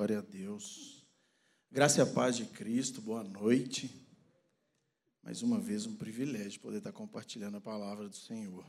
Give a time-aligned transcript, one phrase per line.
[0.00, 1.06] Glória a Deus.
[1.70, 3.94] Graça e a paz de Cristo, boa noite.
[5.22, 8.64] Mais uma vez, um privilégio poder estar compartilhando a palavra do Senhor.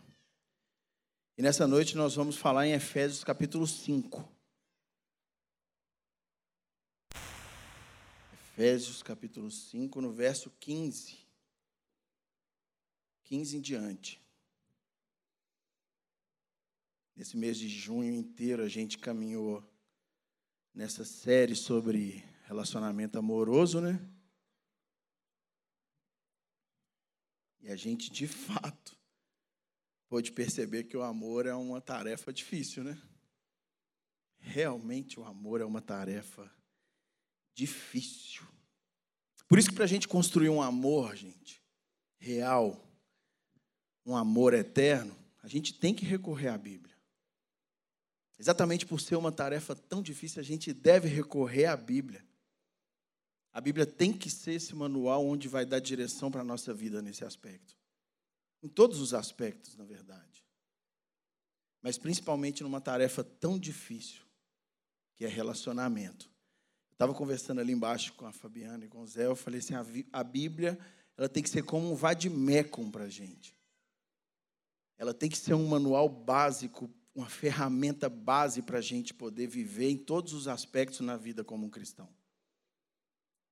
[1.37, 4.29] E nessa noite nós vamos falar em Efésios capítulo 5.
[8.33, 11.17] Efésios capítulo 5, no verso 15.
[13.23, 14.21] 15 em diante.
[17.15, 19.70] Nesse mês de junho inteiro a gente caminhou
[20.73, 23.99] nessa série sobre relacionamento amoroso, né?
[27.61, 28.97] E a gente, de fato,
[30.09, 33.01] pôde perceber que o amor é uma tarefa difícil, né?
[34.39, 36.51] Realmente o amor é uma tarefa
[37.53, 38.47] difícil.
[39.47, 41.61] Por isso que para a gente construir um amor, gente,
[42.17, 42.87] real,
[44.05, 46.90] um amor eterno, a gente tem que recorrer à Bíblia.
[48.41, 52.25] Exatamente por ser uma tarefa tão difícil, a gente deve recorrer à Bíblia.
[53.53, 57.03] A Bíblia tem que ser esse manual onde vai dar direção para a nossa vida
[57.03, 57.77] nesse aspecto.
[58.63, 60.43] Em todos os aspectos, na verdade.
[61.83, 64.23] Mas principalmente numa tarefa tão difícil,
[65.15, 66.25] que é relacionamento.
[66.89, 69.75] Eu estava conversando ali embaixo com a Fabiana e com o Zé, eu falei assim,
[70.11, 70.79] a Bíblia
[71.15, 73.55] ela tem que ser como um vademecum para a gente.
[74.97, 79.89] Ela tem que ser um manual básico uma ferramenta base para a gente poder viver
[79.89, 82.09] em todos os aspectos na vida como um cristão.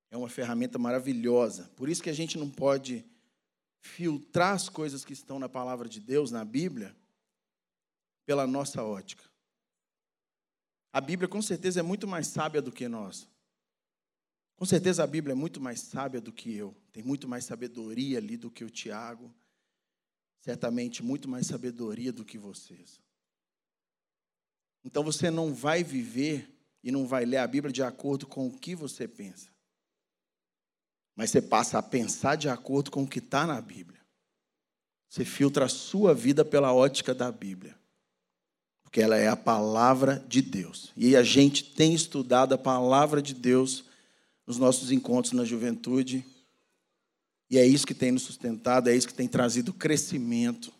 [0.09, 1.69] É uma ferramenta maravilhosa.
[1.75, 3.05] Por isso que a gente não pode
[3.81, 6.95] filtrar as coisas que estão na palavra de Deus, na Bíblia,
[8.25, 9.23] pela nossa ótica.
[10.91, 13.27] A Bíblia, com certeza, é muito mais sábia do que nós.
[14.55, 16.75] Com certeza, a Bíblia é muito mais sábia do que eu.
[16.91, 19.33] Tem muito mais sabedoria ali do que o Tiago.
[20.41, 22.99] Certamente, muito mais sabedoria do que vocês.
[24.83, 26.49] Então você não vai viver
[26.83, 29.49] e não vai ler a Bíblia de acordo com o que você pensa.
[31.15, 33.99] Mas você passa a pensar de acordo com o que está na Bíblia.
[35.09, 37.75] Você filtra a sua vida pela ótica da Bíblia.
[38.83, 40.91] Porque ela é a palavra de Deus.
[40.95, 43.83] E a gente tem estudado a palavra de Deus
[44.47, 46.25] nos nossos encontros na juventude.
[47.49, 50.71] E é isso que tem nos sustentado, é isso que tem trazido crescimento.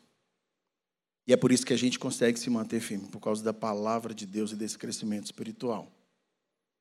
[1.30, 4.16] E é por isso que a gente consegue se manter firme, por causa da palavra
[4.16, 5.88] de Deus e desse crescimento espiritual.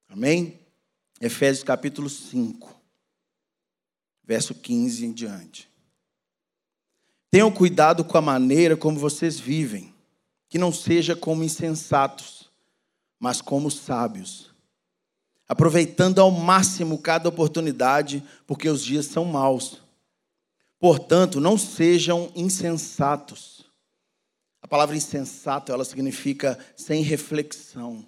[0.09, 0.59] Amém?
[1.21, 2.75] Efésios capítulo 5,
[4.25, 5.69] verso 15 em diante.
[7.31, 9.93] Tenham cuidado com a maneira como vocês vivem,
[10.49, 12.51] que não seja como insensatos,
[13.21, 14.51] mas como sábios,
[15.47, 19.83] aproveitando ao máximo cada oportunidade, porque os dias são maus.
[20.81, 23.68] Portanto, não sejam insensatos
[24.69, 28.05] a palavra insensato, ela significa sem reflexão,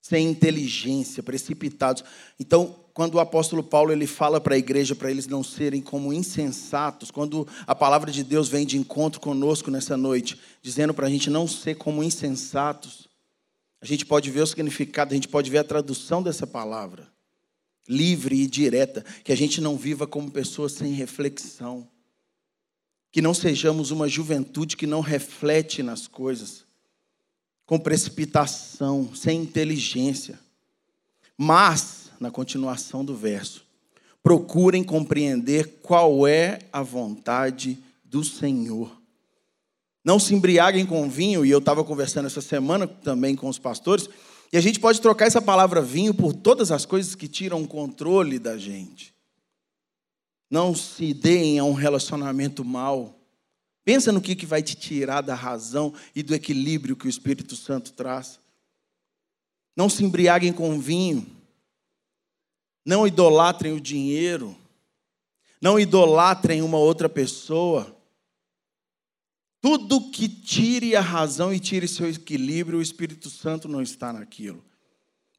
[0.00, 2.02] sem inteligência, precipitados.
[2.40, 6.12] Então, quando o apóstolo Paulo ele fala para a igreja para eles não serem como
[6.12, 11.10] insensatos, quando a palavra de Deus vem de encontro conosco nessa noite, dizendo para a
[11.10, 13.06] gente não ser como insensatos,
[13.80, 17.06] a gente pode ver o significado, a gente pode ver a tradução dessa palavra,
[17.88, 21.88] livre e direta, que a gente não viva como pessoas sem reflexão
[23.14, 26.64] que não sejamos uma juventude que não reflete nas coisas,
[27.64, 30.36] com precipitação, sem inteligência.
[31.38, 33.64] Mas, na continuação do verso,
[34.20, 38.90] procurem compreender qual é a vontade do Senhor.
[40.04, 44.08] Não se embriaguem com vinho, e eu estava conversando essa semana também com os pastores,
[44.52, 47.68] e a gente pode trocar essa palavra vinho por todas as coisas que tiram o
[47.68, 49.13] controle da gente.
[50.54, 53.18] Não se deem a um relacionamento mal.
[53.84, 57.56] Pensa no que, que vai te tirar da razão e do equilíbrio que o Espírito
[57.56, 58.38] Santo traz.
[59.74, 61.26] Não se embriaguem com vinho.
[62.86, 64.56] Não idolatrem o dinheiro.
[65.60, 67.92] Não idolatrem uma outra pessoa.
[69.60, 74.64] Tudo que tire a razão e tire seu equilíbrio, o Espírito Santo não está naquilo.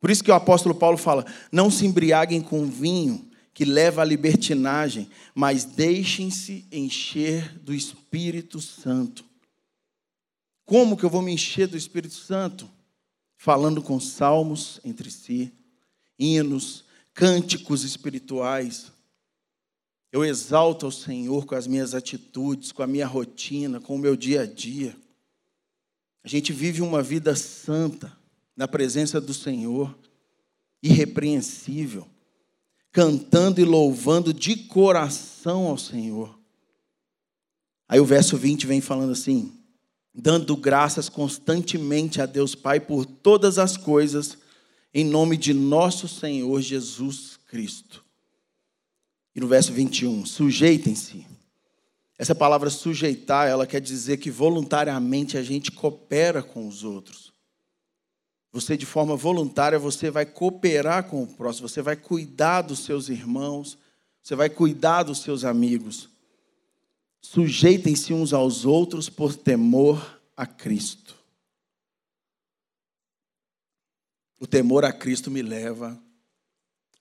[0.01, 4.05] Por isso que o apóstolo Paulo fala: não se embriaguem com vinho, que leva à
[4.05, 9.23] libertinagem, mas deixem-se encher do Espírito Santo.
[10.65, 12.69] Como que eu vou me encher do Espírito Santo?
[13.37, 15.53] Falando com salmos entre si,
[16.19, 18.91] hinos, cânticos espirituais.
[20.11, 24.17] Eu exalto ao Senhor com as minhas atitudes, com a minha rotina, com o meu
[24.17, 24.97] dia a dia.
[26.25, 28.11] A gente vive uma vida santa
[28.53, 29.97] na presença do Senhor,
[30.83, 32.05] irrepreensível
[32.95, 36.39] cantando e louvando de coração ao Senhor.
[37.89, 39.51] Aí o verso 20 vem falando assim:
[40.13, 44.37] dando graças constantemente a Deus Pai por todas as coisas,
[44.93, 48.01] em nome de nosso Senhor Jesus Cristo.
[49.35, 51.27] E no verso 21, sujeitem-se.
[52.17, 57.34] Essa palavra sujeitar, ela quer dizer que voluntariamente a gente coopera com os outros.
[58.55, 63.09] Você, de forma voluntária, você vai cooperar com o próximo, você vai cuidar dos seus
[63.09, 63.77] irmãos,
[64.23, 66.09] você vai cuidar dos seus amigos.
[67.21, 71.17] Sujeitem-se uns aos outros por temor a Cristo.
[74.39, 76.01] O temor a Cristo me leva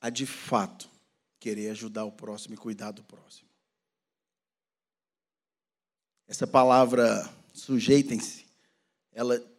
[0.01, 0.91] a, de fato,
[1.39, 3.49] querer ajudar o próximo e cuidar do próximo.
[6.27, 8.45] Essa palavra sujeitem-se,
[9.13, 9.54] ela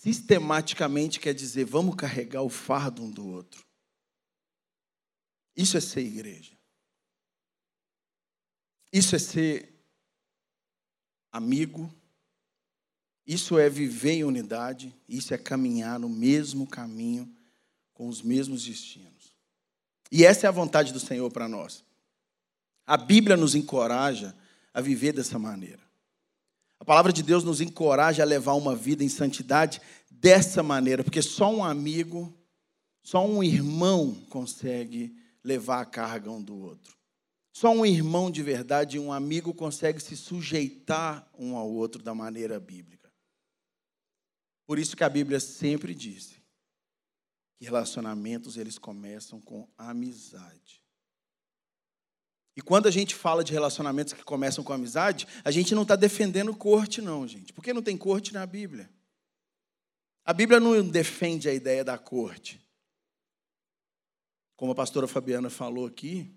[0.00, 3.66] sistematicamente quer dizer vamos carregar o fardo um do outro.
[5.54, 6.56] Isso é ser igreja.
[8.90, 9.74] Isso é ser
[11.30, 11.94] amigo.
[13.26, 14.94] Isso é viver em unidade.
[15.06, 17.30] Isso é caminhar no mesmo caminho,
[17.92, 19.36] com os mesmos destinos.
[20.10, 21.84] E essa é a vontade do Senhor para nós.
[22.86, 24.34] A Bíblia nos encoraja
[24.72, 25.89] a viver dessa maneira.
[26.80, 29.80] A palavra de Deus nos encoraja a levar uma vida em santidade
[30.10, 32.34] dessa maneira, porque só um amigo,
[33.02, 36.98] só um irmão consegue levar a carga um do outro.
[37.52, 42.14] Só um irmão de verdade e um amigo consegue se sujeitar um ao outro da
[42.14, 43.12] maneira bíblica.
[44.66, 46.40] Por isso que a Bíblia sempre diz
[47.58, 50.79] que relacionamentos eles começam com amizade.
[52.56, 55.96] E quando a gente fala de relacionamentos que começam com amizade, a gente não está
[55.96, 57.52] defendendo corte, não, gente.
[57.52, 58.90] Porque não tem corte na Bíblia.
[60.24, 62.60] A Bíblia não defende a ideia da corte.
[64.56, 66.30] Como a pastora Fabiana falou aqui,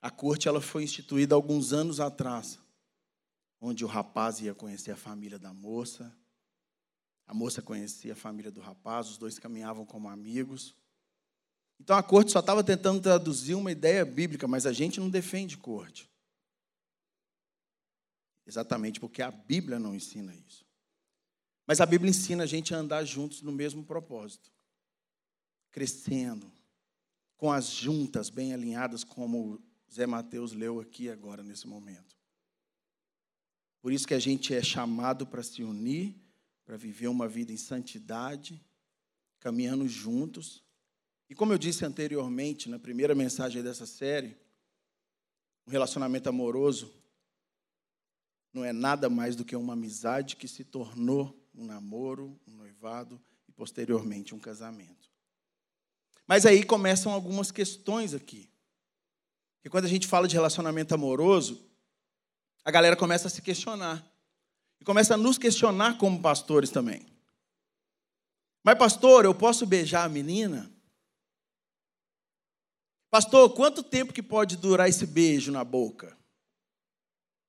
[0.00, 2.58] a corte ela foi instituída alguns anos atrás,
[3.60, 6.12] onde o rapaz ia conhecer a família da moça,
[7.26, 10.74] a moça conhecia a família do rapaz, os dois caminhavam como amigos.
[11.82, 15.58] Então a corte só estava tentando traduzir uma ideia bíblica, mas a gente não defende
[15.58, 16.08] corte.
[18.46, 20.64] Exatamente porque a Bíblia não ensina isso.
[21.66, 24.52] Mas a Bíblia ensina a gente a andar juntos no mesmo propósito,
[25.72, 26.52] crescendo,
[27.36, 29.60] com as juntas bem alinhadas, como
[29.92, 32.16] Zé Mateus leu aqui agora, nesse momento.
[33.80, 36.14] Por isso que a gente é chamado para se unir,
[36.64, 38.64] para viver uma vida em santidade,
[39.40, 40.62] caminhando juntos,
[41.32, 44.36] e como eu disse anteriormente, na primeira mensagem dessa série,
[45.66, 46.92] um relacionamento amoroso
[48.52, 53.18] não é nada mais do que uma amizade que se tornou um namoro, um noivado
[53.48, 55.10] e posteriormente um casamento.
[56.26, 58.50] Mas aí começam algumas questões aqui.
[59.54, 61.66] Porque quando a gente fala de relacionamento amoroso,
[62.62, 64.06] a galera começa a se questionar.
[64.78, 67.06] E começa a nos questionar como pastores também.
[68.62, 70.70] Mas, pastor, eu posso beijar a menina?
[73.12, 76.16] Pastor, quanto tempo que pode durar esse beijo na boca?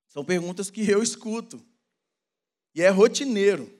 [0.10, 1.65] São perguntas que eu escuto.
[2.75, 3.74] E é rotineiro.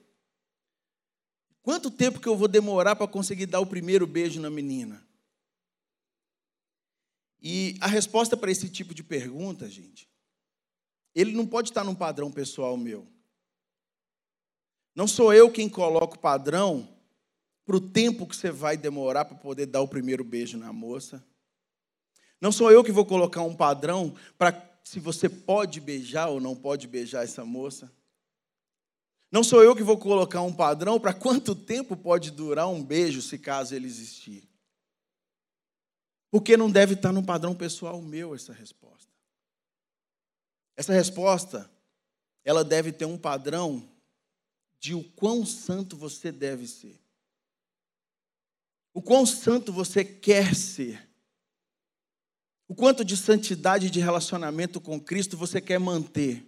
[1.62, 5.06] Quanto tempo que eu vou demorar para conseguir dar o primeiro beijo na menina?
[7.42, 10.10] E a resposta para esse tipo de pergunta, gente,
[11.14, 13.06] ele não pode estar num padrão pessoal meu.
[14.96, 16.98] Não sou eu quem coloca o padrão
[17.66, 21.22] para o tempo que você vai demorar para poder dar o primeiro beijo na moça.
[22.44, 24.52] Não sou eu que vou colocar um padrão para
[24.84, 27.90] se você pode beijar ou não pode beijar essa moça.
[29.32, 33.22] Não sou eu que vou colocar um padrão para quanto tempo pode durar um beijo,
[33.22, 34.44] se caso ele existir.
[36.30, 39.10] Porque não deve estar no padrão pessoal meu essa resposta.
[40.76, 41.72] Essa resposta,
[42.44, 43.90] ela deve ter um padrão
[44.82, 47.00] de o quão santo você deve ser.
[48.94, 51.13] O quão santo você quer ser.
[52.68, 56.46] O quanto de santidade de relacionamento com Cristo você quer manter?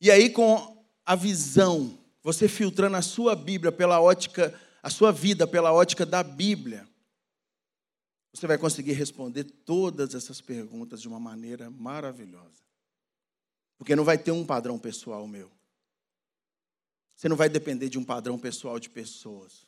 [0.00, 5.46] E aí, com a visão, você filtrando a sua Bíblia pela ótica, a sua vida
[5.46, 6.88] pela ótica da Bíblia,
[8.32, 12.62] você vai conseguir responder todas essas perguntas de uma maneira maravilhosa.
[13.76, 15.50] Porque não vai ter um padrão pessoal meu.
[17.16, 19.66] Você não vai depender de um padrão pessoal de pessoas.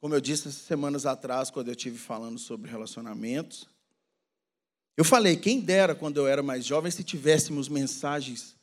[0.00, 3.66] Como eu disse semanas atrás, quando eu estive falando sobre relacionamentos,
[4.96, 8.56] eu falei, quem dera quando eu era mais jovem se tivéssemos mensagens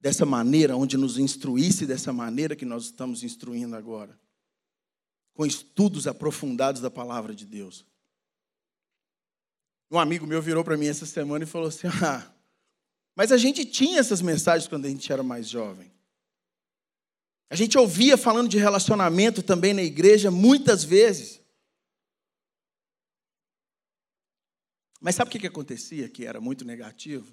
[0.00, 4.18] dessa maneira, onde nos instruísse dessa maneira que nós estamos instruindo agora,
[5.32, 7.86] com estudos aprofundados da palavra de Deus.
[9.90, 12.30] Um amigo meu virou para mim essa semana e falou assim: Ah,
[13.14, 15.93] mas a gente tinha essas mensagens quando a gente era mais jovem.
[17.54, 21.40] A gente ouvia falando de relacionamento também na igreja muitas vezes.
[25.00, 27.32] Mas sabe o que acontecia que era muito negativo?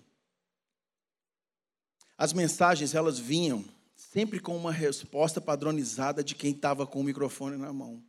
[2.15, 7.57] As mensagens elas vinham sempre com uma resposta padronizada de quem estava com o microfone
[7.57, 7.99] na mão.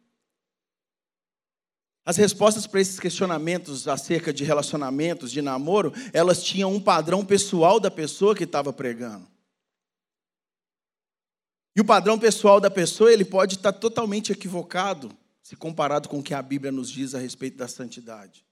[2.05, 7.81] As respostas para esses questionamentos acerca de relacionamentos, de namoro, elas tinham um padrão pessoal
[7.81, 9.32] da pessoa que estava pregando.
[11.75, 15.11] E o padrão pessoal da pessoa, ele pode estar totalmente equivocado
[15.43, 18.47] se comparado com o que a Bíblia nos diz a respeito da santidade.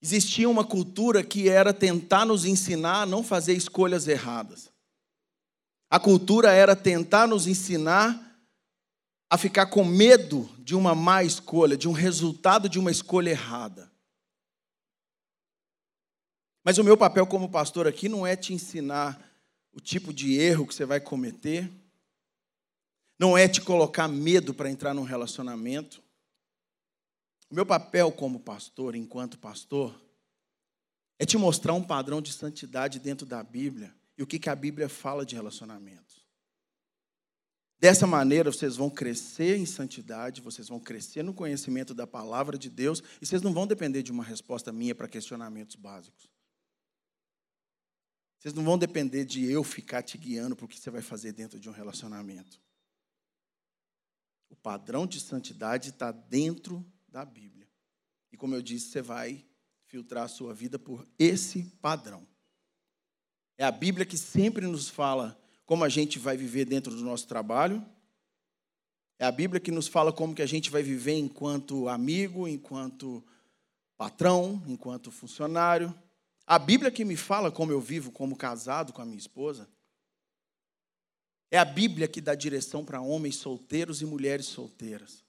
[0.00, 4.72] Existia uma cultura que era tentar nos ensinar a não fazer escolhas erradas.
[5.88, 8.18] A cultura era tentar nos ensinar
[9.30, 13.92] a ficar com medo de uma má escolha, de um resultado de uma escolha errada.
[16.64, 19.31] Mas o meu papel como pastor aqui não é te ensinar
[19.72, 21.70] o tipo de erro que você vai cometer,
[23.18, 26.02] não é te colocar medo para entrar num relacionamento.
[27.50, 29.94] O meu papel como pastor, enquanto pastor,
[31.18, 34.56] é te mostrar um padrão de santidade dentro da Bíblia e o que, que a
[34.56, 36.22] Bíblia fala de relacionamentos.
[37.78, 42.70] Dessa maneira, vocês vão crescer em santidade, vocês vão crescer no conhecimento da palavra de
[42.70, 46.31] Deus, e vocês não vão depender de uma resposta minha para questionamentos básicos.
[48.42, 51.30] Vocês não vão depender de eu ficar te guiando para o que você vai fazer
[51.30, 52.60] dentro de um relacionamento.
[54.50, 57.68] O padrão de santidade está dentro da Bíblia.
[58.32, 59.46] E como eu disse, você vai
[59.86, 62.26] filtrar a sua vida por esse padrão.
[63.56, 67.28] É a Bíblia que sempre nos fala como a gente vai viver dentro do nosso
[67.28, 67.86] trabalho.
[69.20, 73.24] É a Bíblia que nos fala como que a gente vai viver enquanto amigo, enquanto
[73.96, 75.94] patrão, enquanto funcionário.
[76.52, 79.66] A Bíblia que me fala como eu vivo como casado com a minha esposa.
[81.50, 85.24] É a Bíblia que dá direção para homens solteiros e mulheres solteiras.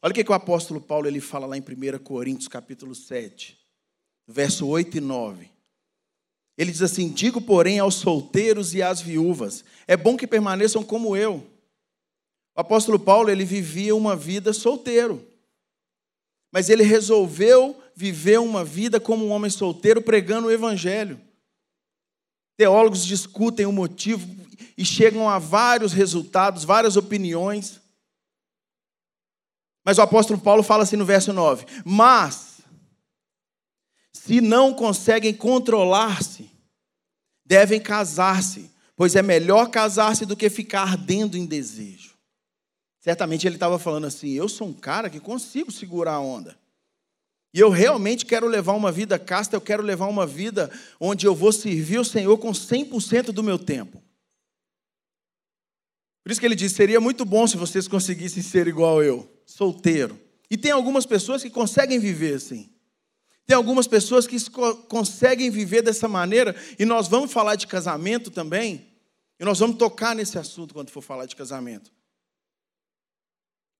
[0.00, 3.58] Olha o que, que o apóstolo Paulo ele fala lá em 1 Coríntios capítulo 7,
[4.28, 5.50] verso 8 e 9.
[6.56, 11.16] Ele diz assim: Digo, porém, aos solteiros e às viúvas: é bom que permaneçam como
[11.16, 11.44] eu.
[12.54, 15.26] O apóstolo Paulo, ele vivia uma vida solteiro.
[16.52, 21.20] Mas ele resolveu viver uma vida como um homem solteiro, pregando o evangelho.
[22.56, 24.24] Teólogos discutem o motivo
[24.76, 27.80] e chegam a vários resultados, várias opiniões.
[29.84, 32.60] Mas o apóstolo Paulo fala assim no verso 9: Mas
[34.12, 36.48] se não conseguem controlar-se,
[37.44, 42.14] devem casar-se, pois é melhor casar-se do que ficar ardendo em desejo.
[43.00, 46.56] Certamente ele estava falando assim: eu sou um cara que consigo segurar a onda.
[47.52, 51.34] E eu realmente quero levar uma vida casta, eu quero levar uma vida onde eu
[51.34, 54.02] vou servir o Senhor com 100% do meu tempo.
[56.22, 60.20] Por isso que ele diz: seria muito bom se vocês conseguissem ser igual eu, solteiro.
[60.50, 62.70] E tem algumas pessoas que conseguem viver assim.
[63.46, 64.36] Tem algumas pessoas que
[64.88, 68.86] conseguem viver dessa maneira, e nós vamos falar de casamento também,
[69.40, 71.90] e nós vamos tocar nesse assunto quando for falar de casamento.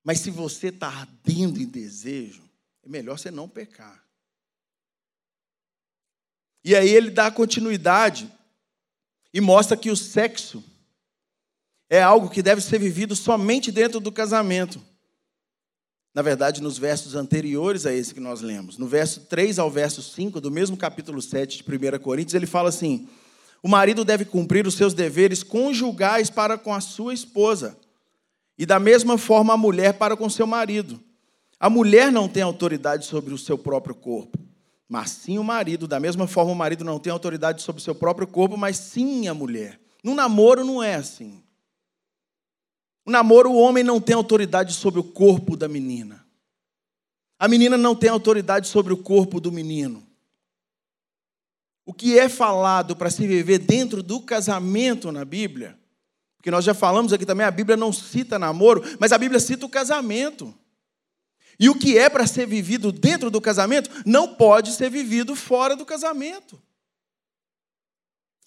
[0.02, 2.47] Mas se você está ardendo em desejo,
[2.88, 4.02] é melhor você não pecar.
[6.64, 8.32] E aí ele dá continuidade
[9.32, 10.64] e mostra que o sexo
[11.90, 14.82] é algo que deve ser vivido somente dentro do casamento.
[16.14, 20.02] Na verdade, nos versos anteriores a esse que nós lemos, no verso 3 ao verso
[20.02, 23.06] 5 do mesmo capítulo 7 de 1 Coríntios, ele fala assim:
[23.62, 27.78] O marido deve cumprir os seus deveres conjugais para com a sua esposa,
[28.56, 31.07] e da mesma forma a mulher para com seu marido.
[31.60, 34.38] A mulher não tem autoridade sobre o seu próprio corpo,
[34.88, 35.88] mas sim o marido.
[35.88, 39.26] Da mesma forma, o marido não tem autoridade sobre o seu próprio corpo, mas sim
[39.26, 39.80] a mulher.
[40.02, 41.42] No namoro não é assim.
[43.04, 46.24] O namoro, o homem não tem autoridade sobre o corpo da menina.
[47.38, 50.06] A menina não tem autoridade sobre o corpo do menino.
[51.86, 55.78] O que é falado para se viver dentro do casamento na Bíblia,
[56.36, 59.64] porque nós já falamos aqui também, a Bíblia não cita namoro, mas a Bíblia cita
[59.64, 60.54] o casamento.
[61.58, 65.74] E o que é para ser vivido dentro do casamento não pode ser vivido fora
[65.74, 66.60] do casamento.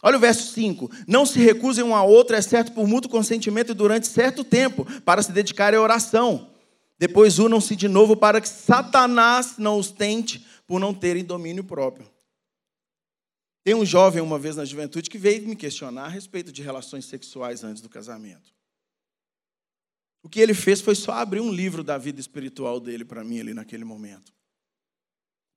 [0.01, 0.89] Olha o verso 5.
[1.07, 5.31] Não se recusem um a outro, exceto por mútuo consentimento durante certo tempo, para se
[5.31, 6.49] dedicar à oração.
[6.97, 12.09] Depois unam-se de novo para que Satanás não os tente por não terem domínio próprio.
[13.63, 17.05] Tem um jovem uma vez na juventude que veio me questionar a respeito de relações
[17.05, 18.53] sexuais antes do casamento.
[20.23, 23.39] O que ele fez foi só abrir um livro da vida espiritual dele para mim
[23.39, 24.33] ali naquele momento.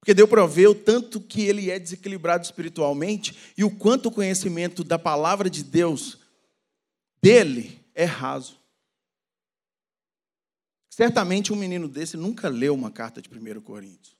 [0.00, 4.12] Porque deu para ver o tanto que ele é desequilibrado espiritualmente e o quanto o
[4.12, 6.18] conhecimento da palavra de Deus
[7.22, 8.60] dele é raso.
[10.90, 14.14] Certamente um menino desse nunca leu uma carta de 1 Coríntios.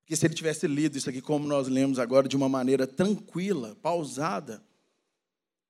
[0.00, 3.76] Porque se ele tivesse lido isso aqui como nós lemos agora, de uma maneira tranquila,
[3.82, 4.62] pausada,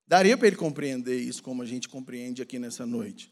[0.09, 3.31] daria para ele compreender isso como a gente compreende aqui nessa noite.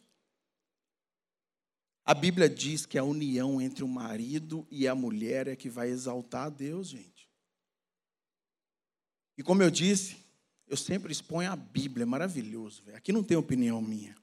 [2.06, 5.90] A Bíblia diz que a união entre o marido e a mulher é que vai
[5.90, 7.28] exaltar a Deus, gente.
[9.36, 10.18] E como eu disse,
[10.68, 12.84] eu sempre exponho a Bíblia, é maravilhoso.
[12.86, 12.96] Véio.
[12.96, 14.16] Aqui não tem opinião minha.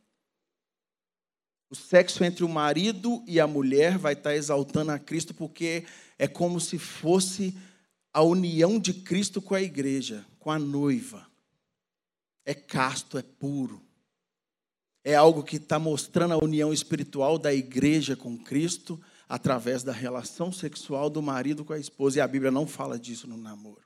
[1.69, 5.85] O sexo entre o marido e a mulher vai estar exaltando a Cristo, porque
[6.17, 7.53] é como se fosse
[8.13, 11.34] a união de Cristo com a igreja, com a noiva.
[12.45, 13.83] É casto, é puro.
[15.03, 20.53] É algo que está mostrando a união espiritual da igreja com Cristo através da relação
[20.53, 22.19] sexual do marido com a esposa.
[22.19, 23.85] E a Bíblia não fala disso no namoro.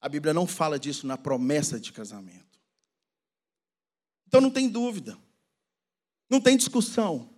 [0.00, 2.60] A Bíblia não fala disso na promessa de casamento.
[4.26, 5.16] Então não tem dúvida.
[6.28, 7.30] Não tem discussão.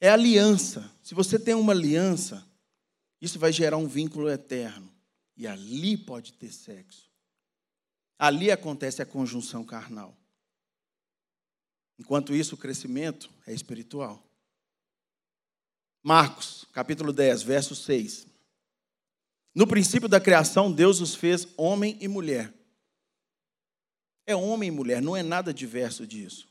[0.00, 0.90] É aliança.
[1.02, 2.46] Se você tem uma aliança,
[3.20, 4.92] isso vai gerar um vínculo eterno.
[5.36, 7.07] E ali pode ter sexo.
[8.18, 10.16] Ali acontece a conjunção carnal.
[11.98, 14.22] Enquanto isso, o crescimento é espiritual.
[16.02, 18.26] Marcos, capítulo 10, verso 6.
[19.54, 22.52] No princípio da criação, Deus os fez homem e mulher.
[24.26, 26.48] É homem e mulher, não é nada diverso disso.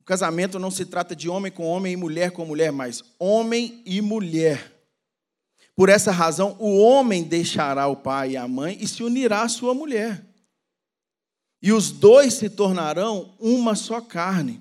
[0.00, 3.82] O casamento não se trata de homem com homem e mulher com mulher, mas homem
[3.86, 4.71] e mulher.
[5.74, 9.48] Por essa razão, o homem deixará o pai e a mãe e se unirá à
[9.48, 10.24] sua mulher.
[11.62, 14.60] E os dois se tornarão uma só carne.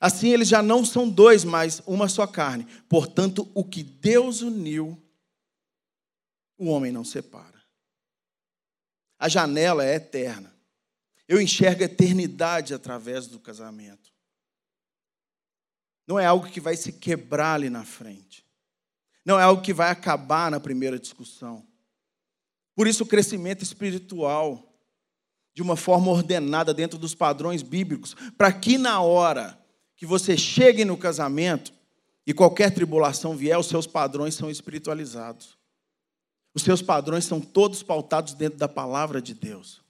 [0.00, 2.66] Assim eles já não são dois, mas uma só carne.
[2.88, 4.96] Portanto, o que Deus uniu,
[6.56, 7.60] o homem não separa.
[9.18, 10.54] A janela é eterna.
[11.28, 14.10] Eu enxergo a eternidade através do casamento.
[16.06, 18.44] Não é algo que vai se quebrar ali na frente.
[19.24, 21.66] Não é algo que vai acabar na primeira discussão.
[22.74, 24.74] Por isso, o crescimento espiritual,
[25.54, 29.58] de uma forma ordenada dentro dos padrões bíblicos, para que na hora
[29.96, 31.72] que você chegue no casamento
[32.26, 35.58] e qualquer tribulação vier, os seus padrões são espiritualizados.
[36.54, 39.82] Os seus padrões são todos pautados dentro da palavra de Deus.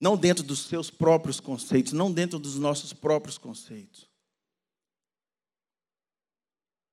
[0.00, 4.11] Não dentro dos seus próprios conceitos, não dentro dos nossos próprios conceitos.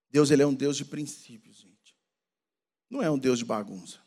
[0.10, 1.96] Deus ele é um Deus de princípios, gente.
[2.90, 4.00] Não é um Deus de bagunça.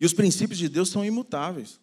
[0.00, 1.80] E os princípios de Deus são imutáveis.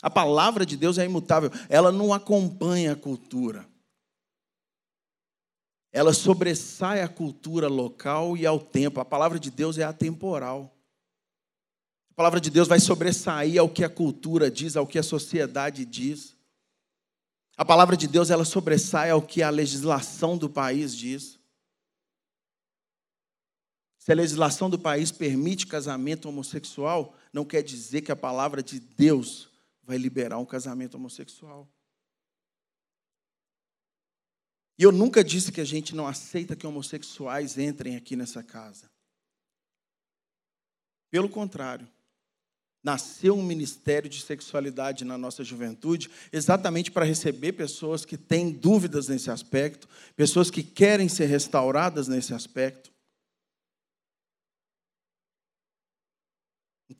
[0.00, 1.50] A palavra de Deus é imutável.
[1.68, 3.70] Ela não acompanha a cultura
[5.92, 8.98] ela sobressai a cultura local e ao tempo.
[8.98, 10.74] A palavra de Deus é atemporal.
[12.10, 15.84] A palavra de Deus vai sobressair ao que a cultura diz, ao que a sociedade
[15.84, 16.34] diz.
[17.58, 21.38] A palavra de Deus ela sobressai ao que a legislação do país diz.
[24.02, 28.80] Se a legislação do país permite casamento homossexual, não quer dizer que a palavra de
[28.80, 29.48] Deus
[29.80, 31.70] vai liberar um casamento homossexual.
[34.76, 38.90] E eu nunca disse que a gente não aceita que homossexuais entrem aqui nessa casa.
[41.08, 41.88] Pelo contrário,
[42.82, 49.06] nasceu um ministério de sexualidade na nossa juventude, exatamente para receber pessoas que têm dúvidas
[49.06, 52.91] nesse aspecto, pessoas que querem ser restauradas nesse aspecto.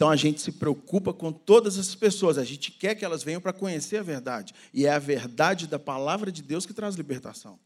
[0.03, 3.41] Então a gente se preocupa com todas essas pessoas, a gente quer que elas venham
[3.41, 7.57] para conhecer a verdade, e é a verdade da palavra de Deus que traz libertação.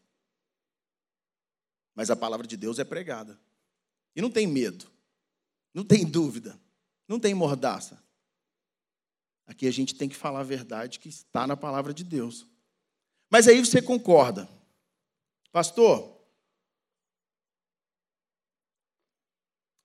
[1.95, 3.41] Mas a palavra de Deus é pregada.
[4.15, 4.85] E não tem medo,
[5.73, 6.61] não tem dúvida,
[7.07, 7.99] não tem mordaça.
[9.47, 12.45] Aqui a gente tem que falar a verdade que está na palavra de Deus.
[13.31, 14.47] Mas aí você concorda,
[15.51, 16.15] pastor?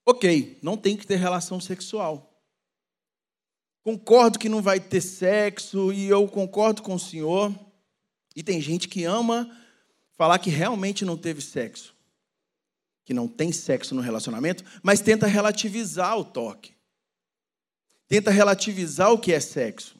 [0.04, 2.28] Ok, não tem que ter relação sexual.
[3.82, 7.52] Concordo que não vai ter sexo, e eu concordo com o senhor.
[8.34, 9.50] E tem gente que ama
[10.12, 11.92] falar que realmente não teve sexo
[13.04, 16.72] que não tem sexo no relacionamento, mas tenta relativizar o toque.
[18.08, 19.96] Tenta relativizar o que é sexo.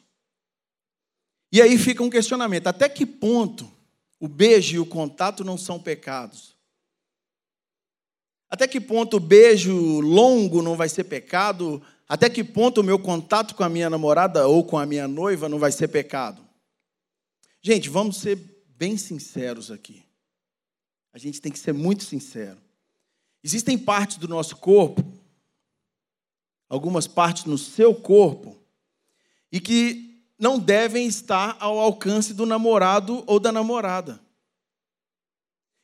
[1.51, 3.71] E aí fica um questionamento: até que ponto
[4.21, 6.57] o beijo e o contato não são pecados?
[8.49, 11.83] Até que ponto o beijo longo não vai ser pecado?
[12.13, 15.49] Até que ponto o meu contato com a minha namorada ou com a minha noiva
[15.49, 16.47] não vai ser pecado?
[17.63, 18.37] Gente, vamos ser
[18.77, 20.05] bem sinceros aqui.
[21.11, 22.61] A gente tem que ser muito sincero.
[23.43, 25.03] Existem partes do nosso corpo,
[26.69, 28.63] algumas partes no seu corpo,
[29.51, 34.21] e que não devem estar ao alcance do namorado ou da namorada.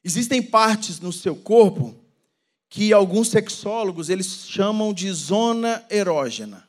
[0.04, 1.98] Existem partes no seu corpo
[2.68, 6.68] que alguns sexólogos eles chamam de zona erógena.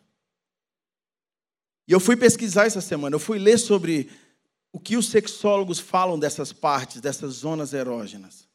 [1.87, 4.09] E eu fui pesquisar essa semana, eu fui ler sobre
[4.71, 8.47] o que os sexólogos falam dessas partes, dessas zonas erógenas.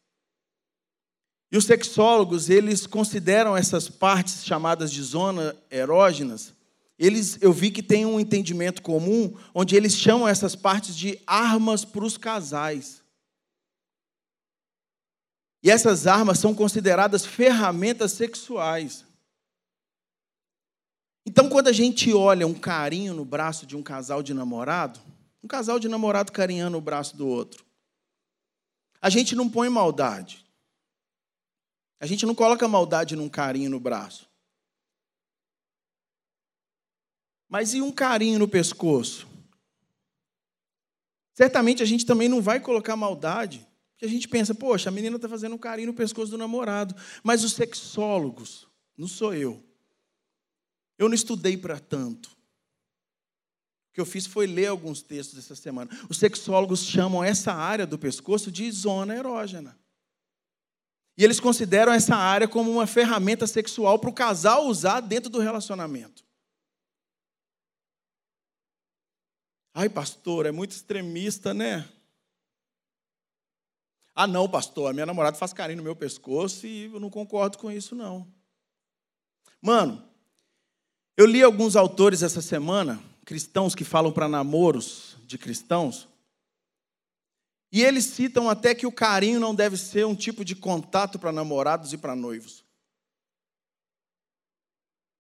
[1.51, 6.53] E os sexólogos, eles consideram essas partes chamadas de zonas erógenas,
[6.99, 11.85] eles, eu vi que tem um entendimento comum, onde eles chamam essas partes de armas
[11.85, 13.04] para os casais.
[15.65, 19.03] E essas armas são consideradas ferramentas sexuais.
[21.25, 25.01] Então, quando a gente olha um carinho no braço de um casal de namorado,
[25.43, 27.65] um casal de namorado carinhando o braço do outro,
[29.01, 30.45] a gente não põe maldade.
[31.99, 34.29] A gente não coloca maldade num carinho no braço.
[37.49, 39.27] Mas e um carinho no pescoço?
[41.33, 45.17] Certamente a gente também não vai colocar maldade porque a gente pensa, poxa, a menina
[45.17, 46.95] está fazendo um carinho no pescoço do namorado.
[47.23, 49.65] Mas os sexólogos, não sou eu.
[50.99, 52.29] Eu não estudei para tanto.
[52.29, 55.89] O que eu fiz foi ler alguns textos essa semana.
[56.09, 59.79] Os sexólogos chamam essa área do pescoço de zona erógena.
[61.17, 65.39] E eles consideram essa área como uma ferramenta sexual para o casal usar dentro do
[65.39, 66.25] relacionamento.
[69.73, 71.89] Ai, pastor, é muito extremista, né?
[74.15, 77.59] Ah, não, pastor, a minha namorada faz carinho no meu pescoço e eu não concordo
[77.59, 78.27] com isso, não.
[79.61, 80.03] Mano,
[81.17, 86.09] eu li alguns autores essa semana, cristãos que falam para namoros de cristãos,
[87.73, 91.33] e eles citam até que o carinho não deve ser um tipo de contato para
[91.33, 92.64] namorados e para noivos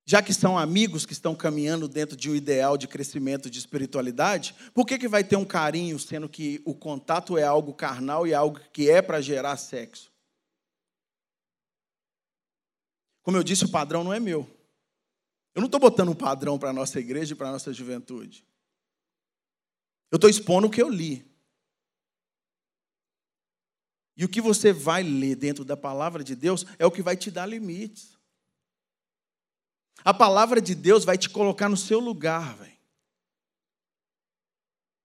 [0.06, 4.54] já que são amigos que estão caminhando dentro de um ideal de crescimento de espiritualidade,
[4.74, 8.32] por que, que vai ter um carinho, sendo que o contato é algo carnal e
[8.32, 10.12] é algo que é para gerar sexo?
[13.22, 14.46] Como eu disse, o padrão não é meu.
[15.54, 18.44] Eu não estou botando um padrão para a nossa igreja e para a nossa juventude.
[20.10, 21.24] Eu estou expondo o que eu li.
[24.16, 27.16] E o que você vai ler dentro da palavra de Deus é o que vai
[27.16, 28.13] te dar limites.
[30.02, 32.74] A palavra de Deus vai te colocar no seu lugar, velho.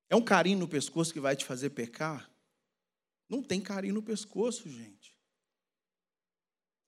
[0.10, 2.30] É um carinho no pescoço que vai te fazer pecar?
[3.30, 5.16] Não tem carinho no pescoço, gente.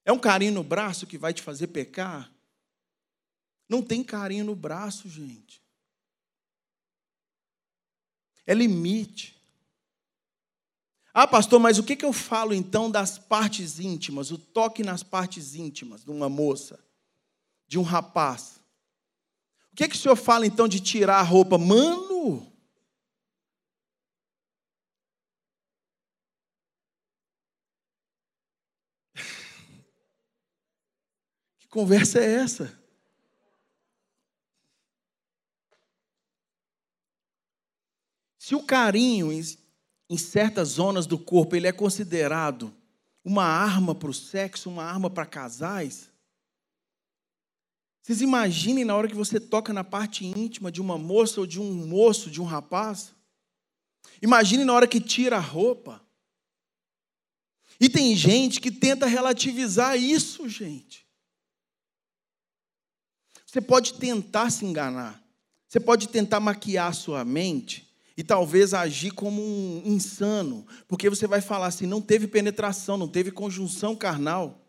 [0.03, 2.31] É um carinho no braço que vai te fazer pecar?
[3.69, 5.61] Não tem carinho no braço, gente.
[8.45, 9.39] É limite.
[11.13, 15.55] Ah, pastor, mas o que, eu falo então das partes íntimas, o toque nas partes
[15.55, 16.83] íntimas de uma moça?
[17.71, 18.59] De um rapaz.
[19.71, 21.57] O que, é que o senhor fala então de tirar a roupa?
[21.57, 22.51] Mano!
[31.59, 32.77] Que conversa é essa?
[38.37, 42.75] Se o carinho em, certas zonas do corpo ele é considerado
[43.23, 46.10] uma arma para o sexo, uma arma para casais,
[48.01, 51.59] vocês imaginem na hora que você toca na parte íntima de uma moça ou de
[51.59, 53.13] um moço, de um rapaz?
[54.21, 56.01] Imagine na hora que tira a roupa.
[57.79, 61.05] E tem gente que tenta relativizar isso, gente.
[63.45, 65.21] Você pode tentar se enganar.
[65.67, 71.25] Você pode tentar maquiar a sua mente e talvez agir como um insano, porque você
[71.25, 74.60] vai falar assim: não teve penetração, não teve conjunção carnal.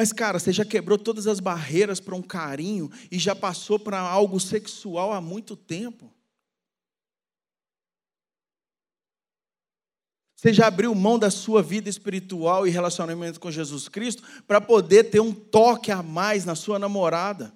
[0.00, 4.00] Mas, cara, você já quebrou todas as barreiras para um carinho e já passou para
[4.00, 6.10] algo sexual há muito tempo.
[10.34, 15.10] Você já abriu mão da sua vida espiritual e relacionamento com Jesus Cristo para poder
[15.10, 17.52] ter um toque a mais na sua namorada.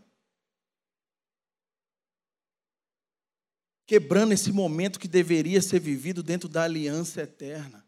[3.87, 7.87] Quebrando esse momento que deveria ser vivido dentro da aliança eterna.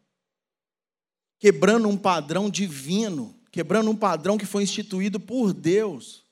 [1.37, 6.23] Quebrando um padrão divino quebrando um padrão que foi instituído por Deus,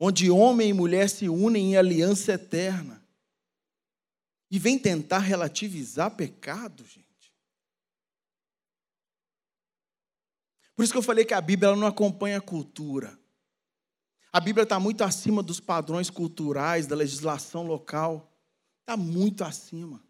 [0.00, 3.06] onde homem e mulher se unem em aliança eterna.
[4.50, 7.30] E vem tentar relativizar pecado, gente.
[10.74, 13.18] Por isso que eu falei que a Bíblia não acompanha a cultura.
[14.32, 18.32] A Bíblia está muito acima dos padrões culturais, da legislação local.
[18.80, 20.02] Está muito acima.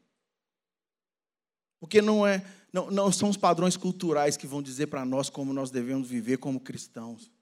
[1.81, 5.51] Porque não é, não, não são os padrões culturais que vão dizer para nós como
[5.55, 7.33] nós devemos viver como cristãos.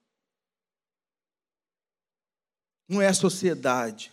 [2.89, 4.13] Não é a sociedade.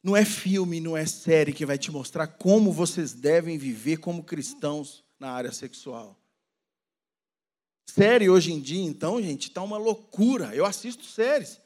[0.00, 4.22] Não é filme, não é série que vai te mostrar como vocês devem viver como
[4.22, 6.16] cristãos na área sexual.
[7.84, 10.54] Série hoje em dia, então, gente, está uma loucura.
[10.54, 11.60] Eu assisto séries.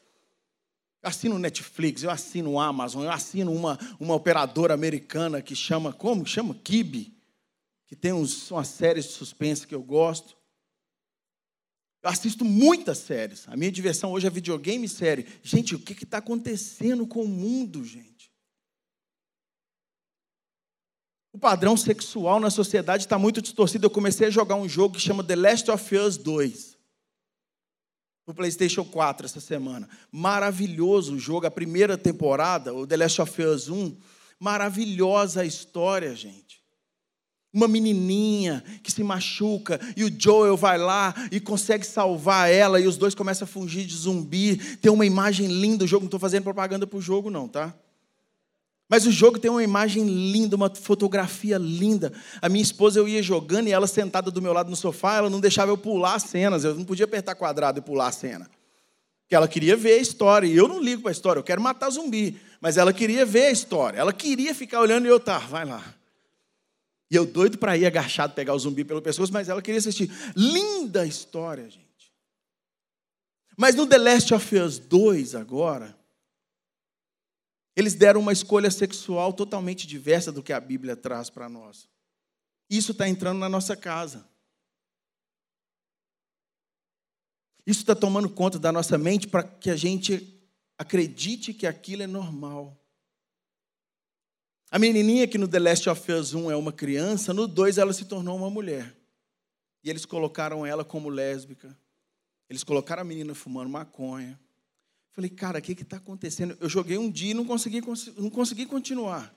[1.03, 6.25] Eu assino Netflix, eu assino Amazon, eu assino uma, uma operadora americana que chama, como?
[6.25, 7.20] Chama Kibi,
[7.91, 10.39] que tem uns, umas séries de suspense que eu gosto.
[12.01, 13.49] Eu assisto muitas séries.
[13.49, 15.27] A minha diversão hoje é videogame série.
[15.43, 18.31] Gente, o que está acontecendo com o mundo, gente?
[21.33, 23.87] O padrão sexual na sociedade está muito distorcido.
[23.87, 26.79] Eu comecei a jogar um jogo que chama The Last of Us 2
[28.25, 29.89] no PlayStation 4 essa semana.
[30.13, 33.97] Maravilhoso o jogo, a primeira temporada, o The Last of Us 1.
[34.39, 36.60] Maravilhosa a história, gente.
[37.53, 42.87] Uma menininha que se machuca e o Joel vai lá e consegue salvar ela e
[42.87, 44.57] os dois começam a fugir de zumbi.
[44.77, 47.75] Tem uma imagem linda, o jogo não estou fazendo propaganda para o jogo não, tá?
[48.91, 52.13] Mas o jogo tem uma imagem linda, uma fotografia linda.
[52.43, 55.31] A minha esposa, eu ia jogando e ela sentada do meu lado no sofá, ela
[55.31, 56.65] não deixava eu pular as cenas.
[56.65, 58.51] Eu não podia apertar quadrado e pular a cena.
[59.23, 60.49] Porque ela queria ver a história.
[60.49, 62.37] E eu não ligo para a história, eu quero matar zumbi.
[62.61, 63.97] Mas ela queria ver a história.
[63.97, 66.00] Ela queria ficar olhando e eu, tá, vai lá.
[67.11, 70.11] E eu doido para ir agachado pegar o zumbi pelo pescoço, mas ela queria assistir.
[70.37, 72.13] Linda história, gente.
[73.57, 75.99] Mas no The Last of Us 2 agora,
[77.77, 81.89] eles deram uma escolha sexual totalmente diversa do que a Bíblia traz para nós.
[82.69, 84.29] Isso está entrando na nossa casa.
[87.67, 90.41] Isso está tomando conta da nossa mente para que a gente
[90.79, 92.80] acredite que aquilo é normal.
[94.71, 97.93] A menininha que no The Last of Us 1 é uma criança, no 2 ela
[97.93, 98.97] se tornou uma mulher.
[99.83, 101.77] E eles colocaram ela como lésbica.
[102.49, 104.39] Eles colocaram a menina fumando maconha.
[105.13, 106.57] Falei, cara, o que está acontecendo?
[106.61, 107.81] Eu joguei um dia e não consegui,
[108.17, 109.35] não consegui continuar.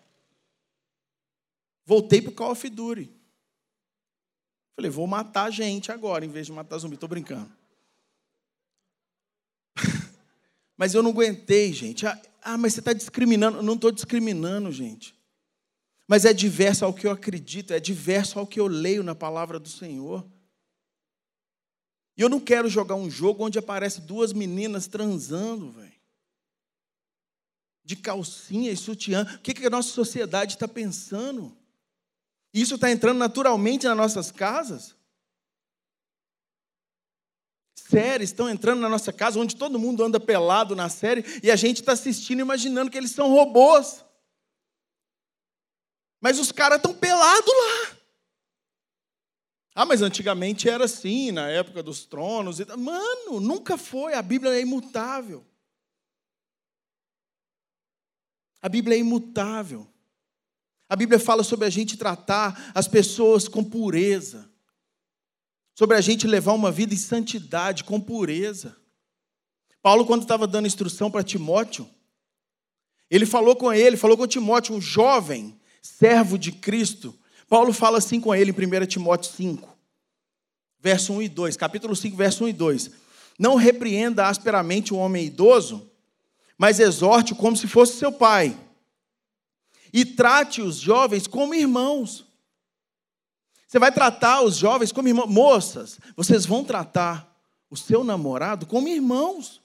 [1.86, 3.12] Voltei para o Call of Duty.
[4.76, 6.93] Falei, vou matar gente agora, em vez de matar zumbi.
[6.93, 7.52] Estou brincando.
[10.78, 12.06] mas eu não aguentei, gente.
[12.06, 13.58] Ah, ah mas você está discriminando.
[13.58, 15.15] Eu não estou discriminando, gente.
[16.13, 19.60] Mas é diverso ao que eu acredito, é diverso ao que eu leio na palavra
[19.60, 20.23] do Senhor.
[22.15, 25.91] E eu não quero jogar um jogo onde aparece duas meninas transando, velho.
[27.84, 29.23] De calcinha e sutiã.
[29.23, 31.58] O que, que a nossa sociedade está pensando?
[32.54, 34.95] Isso está entrando naturalmente nas nossas casas?
[37.73, 41.56] Séries estão entrando na nossa casa, onde todo mundo anda pelado na série e a
[41.56, 44.06] gente está assistindo imaginando que eles são robôs.
[46.24, 47.98] Mas os caras estão pelados lá.
[49.76, 52.60] Ah, mas antigamente era assim, na época dos tronos.
[52.78, 54.14] Mano, nunca foi.
[54.14, 55.46] A Bíblia é imutável.
[58.62, 59.86] A Bíblia é imutável.
[60.88, 64.50] A Bíblia fala sobre a gente tratar as pessoas com pureza.
[65.76, 68.78] Sobre a gente levar uma vida em santidade, com pureza.
[69.82, 71.86] Paulo, quando estava dando instrução para Timóteo,
[73.12, 77.13] ele falou com ele, falou com Timóteo, um jovem servo de Cristo,
[77.50, 79.69] Paulo fala assim com ele em 1 Timóteo 5,
[80.80, 82.91] verso 1 e 2, capítulo 5, verso 1 e 2.
[83.38, 85.91] Não repreenda asperamente o um homem idoso,
[86.58, 88.58] mas exorte-o como se fosse seu pai.
[89.91, 92.26] E trate os jovens como irmãos.
[93.67, 95.28] Você vai tratar os jovens como irmãos.
[95.28, 97.32] Moças, vocês vão tratar
[97.69, 99.62] o seu namorado como irmãos.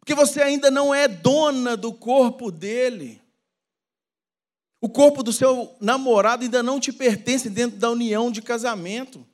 [0.00, 3.22] Porque você ainda não é dona do corpo dele.
[4.86, 9.26] O corpo do seu namorado ainda não te pertence dentro da união de casamento.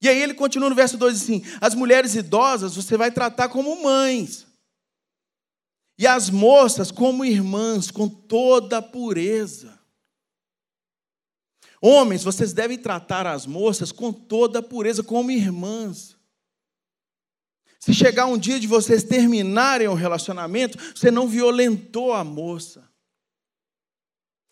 [0.00, 3.82] E aí ele continua no verso 2 assim: as mulheres idosas você vai tratar como
[3.82, 4.46] mães,
[5.98, 9.76] e as moças como irmãs, com toda a pureza.
[11.80, 16.16] Homens, vocês devem tratar as moças com toda a pureza, como irmãs.
[17.80, 22.87] Se chegar um dia de vocês terminarem o relacionamento, você não violentou a moça.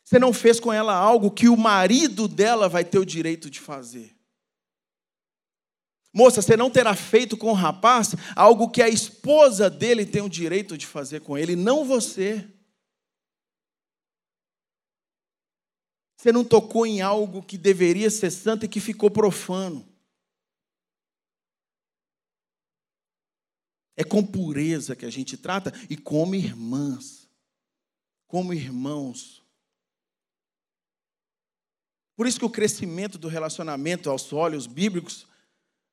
[0.07, 3.59] Você não fez com ela algo que o marido dela vai ter o direito de
[3.59, 4.17] fazer.
[6.15, 10.29] Moça, você não terá feito com o rapaz algo que a esposa dele tem o
[10.29, 12.49] direito de fazer com ele, não você.
[16.17, 19.85] Você não tocou em algo que deveria ser santo e que ficou profano.
[23.97, 27.29] É com pureza que a gente trata e como irmãs,
[28.29, 29.46] como irmãos.
[32.17, 35.27] Por isso que o crescimento do relacionamento aos olhos bíblicos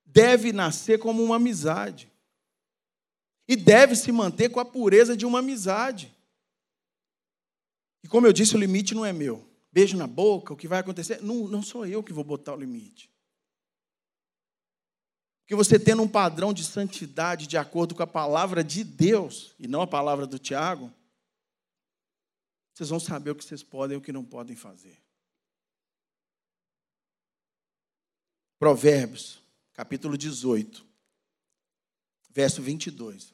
[0.05, 2.09] deve nascer como uma amizade.
[3.45, 6.15] E deve se manter com a pureza de uma amizade.
[8.01, 9.45] E como eu disse, o limite não é meu.
[9.71, 11.21] Beijo na boca, o que vai acontecer?
[11.21, 13.11] Não, não sou eu que vou botar o limite.
[15.41, 19.67] Porque você tendo um padrão de santidade de acordo com a palavra de Deus, e
[19.67, 20.89] não a palavra do Tiago,
[22.73, 25.02] vocês vão saber o que vocês podem e o que não podem fazer.
[28.59, 29.41] Provérbios,
[29.73, 30.85] capítulo 18,
[32.29, 33.33] verso 22.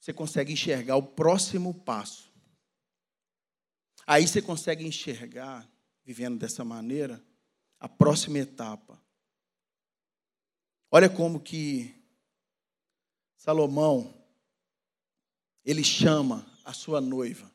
[0.00, 2.32] Você consegue enxergar o próximo passo.
[4.06, 5.68] Aí você consegue enxergar,
[6.04, 7.24] vivendo dessa maneira,
[7.78, 9.02] a próxima etapa.
[10.90, 11.94] Olha como que
[13.36, 14.14] Salomão
[15.64, 17.50] ele chama a sua noiva.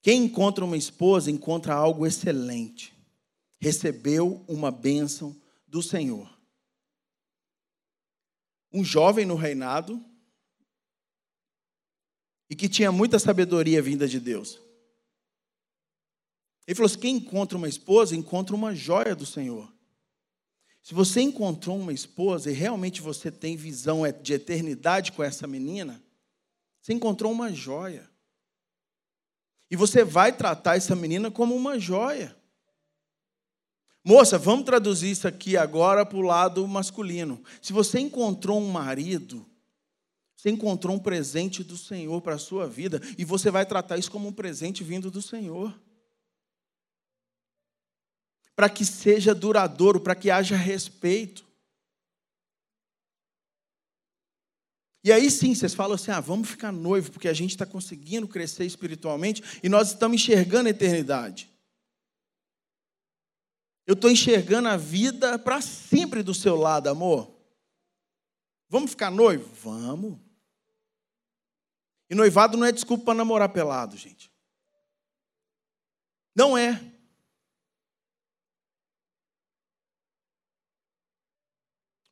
[0.00, 2.97] Quem encontra uma esposa encontra algo excelente
[3.58, 6.28] recebeu uma bênção do Senhor.
[8.72, 10.04] Um jovem no reinado
[12.50, 14.60] e que tinha muita sabedoria vinda de Deus.
[16.66, 19.72] Ele falou assim: quem encontra uma esposa, encontra uma joia do Senhor.
[20.82, 26.02] Se você encontrou uma esposa e realmente você tem visão de eternidade com essa menina,
[26.80, 28.08] você encontrou uma joia.
[29.70, 32.37] E você vai tratar essa menina como uma joia.
[34.08, 37.44] Moça, vamos traduzir isso aqui agora para o lado masculino.
[37.60, 39.44] Se você encontrou um marido,
[40.34, 44.10] você encontrou um presente do Senhor para a sua vida, e você vai tratar isso
[44.10, 45.78] como um presente vindo do Senhor.
[48.56, 51.44] Para que seja duradouro, para que haja respeito.
[55.04, 58.26] E aí sim, vocês falam assim: ah, vamos ficar noivo, porque a gente está conseguindo
[58.26, 61.57] crescer espiritualmente e nós estamos enxergando a eternidade.
[63.88, 67.34] Eu estou enxergando a vida para sempre do seu lado, amor.
[68.68, 69.48] Vamos ficar noivo?
[69.54, 70.20] Vamos.
[72.10, 74.30] E noivado não é desculpa para namorar pelado, gente.
[76.34, 76.78] Não é.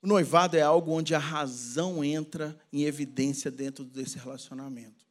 [0.00, 5.04] O noivado é algo onde a razão entra em evidência dentro desse relacionamento.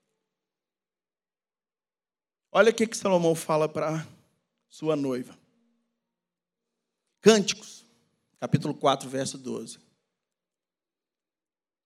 [2.52, 4.04] Olha o que, que Salomão fala para
[4.68, 5.45] sua noiva.
[7.26, 7.84] Cânticos,
[8.40, 9.80] capítulo 4, verso 12.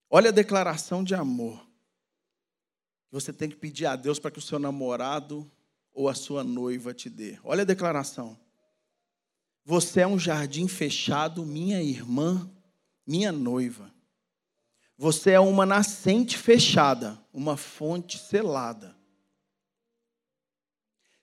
[0.10, 1.66] Olha a declaração de amor.
[3.10, 5.50] Você tem que pedir a Deus para que o seu namorado
[5.94, 7.40] ou a sua noiva te dê.
[7.42, 8.38] Olha a declaração.
[9.64, 12.52] Você é um jardim fechado, minha irmã,
[13.08, 13.90] minha noiva.
[14.98, 18.94] Você é uma nascente fechada, uma fonte selada.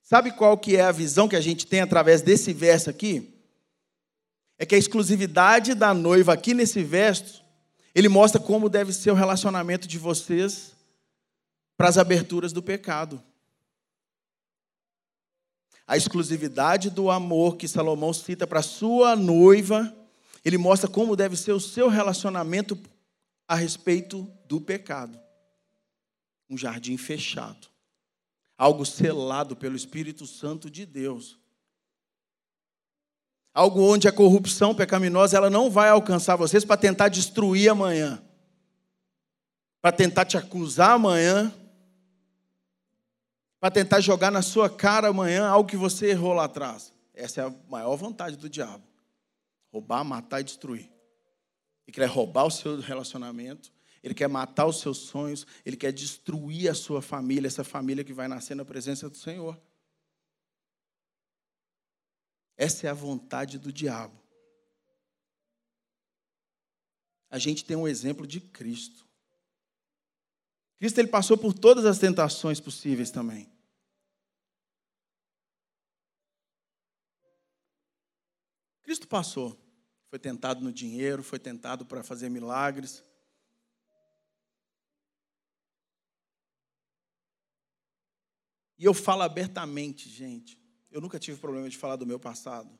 [0.00, 3.36] Sabe qual que é a visão que a gente tem através desse verso aqui?
[4.59, 7.45] É que a exclusividade da noiva aqui nesse verso,
[7.95, 10.75] ele mostra como deve ser o relacionamento de vocês
[11.77, 13.23] para as aberturas do pecado.
[15.87, 19.95] A exclusividade do amor que Salomão cita para sua noiva,
[20.45, 22.79] ele mostra como deve ser o seu relacionamento
[23.47, 25.19] a respeito do pecado.
[26.49, 27.69] Um jardim fechado,
[28.57, 31.38] algo selado pelo Espírito Santo de Deus
[33.57, 38.23] algo onde a corrupção pecaminosa ela não vai alcançar vocês para tentar destruir amanhã,
[39.81, 41.51] para tentar te acusar amanhã,
[43.59, 46.92] para tentar jogar na sua cara amanhã algo que você errou lá atrás.
[47.14, 48.85] Essa é a maior vontade do diabo:
[49.73, 50.90] roubar, matar e destruir.
[51.87, 56.69] Ele quer roubar o seu relacionamento, ele quer matar os seus sonhos, ele quer destruir
[56.69, 59.59] a sua família, essa família que vai nascer na presença do Senhor.
[62.57, 64.19] Essa é a vontade do diabo.
[67.29, 69.07] A gente tem um exemplo de Cristo.
[70.79, 73.51] Cristo ele passou por todas as tentações possíveis também.
[78.83, 79.61] Cristo passou.
[80.09, 83.05] Foi tentado no dinheiro, foi tentado para fazer milagres.
[88.78, 90.66] E eu falo abertamente, gente.
[90.97, 92.70] Eu nunca tive problema de falar do meu passado.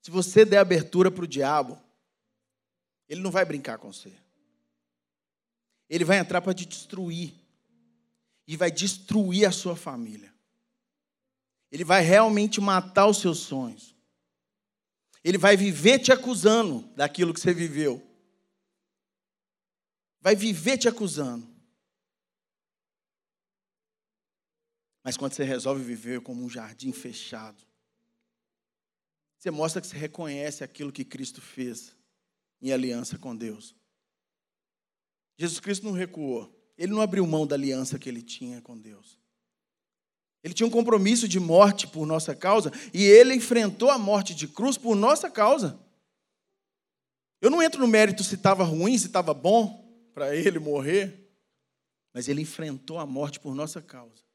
[0.00, 1.82] Se você der abertura para o diabo,
[3.08, 4.12] ele não vai brincar com você.
[5.90, 7.34] Ele vai entrar para te destruir.
[8.46, 10.32] E vai destruir a sua família.
[11.72, 13.92] Ele vai realmente matar os seus sonhos.
[15.24, 18.00] Ele vai viver te acusando daquilo que você viveu.
[20.20, 21.55] Vai viver te acusando.
[25.06, 27.62] Mas quando você resolve viver como um jardim fechado,
[29.38, 31.94] você mostra que você reconhece aquilo que Cristo fez
[32.60, 33.72] em aliança com Deus.
[35.38, 36.52] Jesus Cristo não recuou.
[36.76, 39.16] Ele não abriu mão da aliança que ele tinha com Deus.
[40.42, 44.48] Ele tinha um compromisso de morte por nossa causa e ele enfrentou a morte de
[44.48, 45.78] cruz por nossa causa.
[47.40, 51.30] Eu não entro no mérito se estava ruim, se estava bom para ele morrer,
[52.12, 54.25] mas ele enfrentou a morte por nossa causa.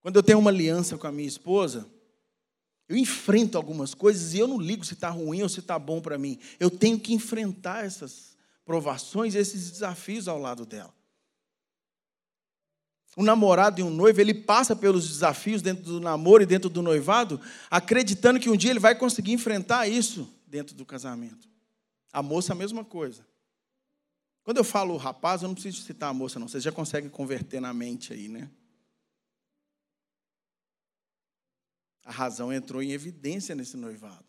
[0.00, 1.86] Quando eu tenho uma aliança com a minha esposa,
[2.88, 6.00] eu enfrento algumas coisas e eu não ligo se está ruim ou se está bom
[6.00, 6.38] para mim.
[6.58, 10.94] Eu tenho que enfrentar essas provações, esses desafios ao lado dela.
[13.16, 16.80] Um namorado e um noivo, ele passa pelos desafios dentro do namoro e dentro do
[16.80, 21.48] noivado, acreditando que um dia ele vai conseguir enfrentar isso dentro do casamento.
[22.12, 23.26] A moça, a mesma coisa.
[24.44, 26.48] Quando eu falo rapaz, eu não preciso citar a moça, não.
[26.48, 28.48] Vocês já conseguem converter na mente aí, né?
[32.08, 34.24] A razão entrou em evidência nesse noivado.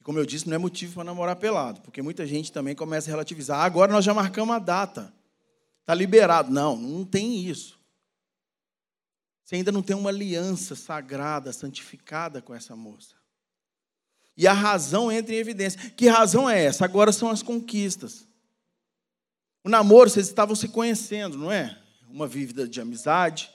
[0.00, 3.10] E como eu disse, não é motivo para namorar pelado, porque muita gente também começa
[3.10, 3.60] a relativizar.
[3.60, 5.12] Ah, agora nós já marcamos a data.
[5.82, 6.50] Está liberado.
[6.50, 7.78] Não, não tem isso.
[9.44, 13.16] Você ainda não tem uma aliança sagrada, santificada com essa moça.
[14.34, 15.90] E a razão entra em evidência.
[15.90, 16.86] Que razão é essa?
[16.86, 18.26] Agora são as conquistas.
[19.62, 21.78] O namoro, vocês estavam se conhecendo, não é?
[22.08, 23.53] Uma vida de amizade,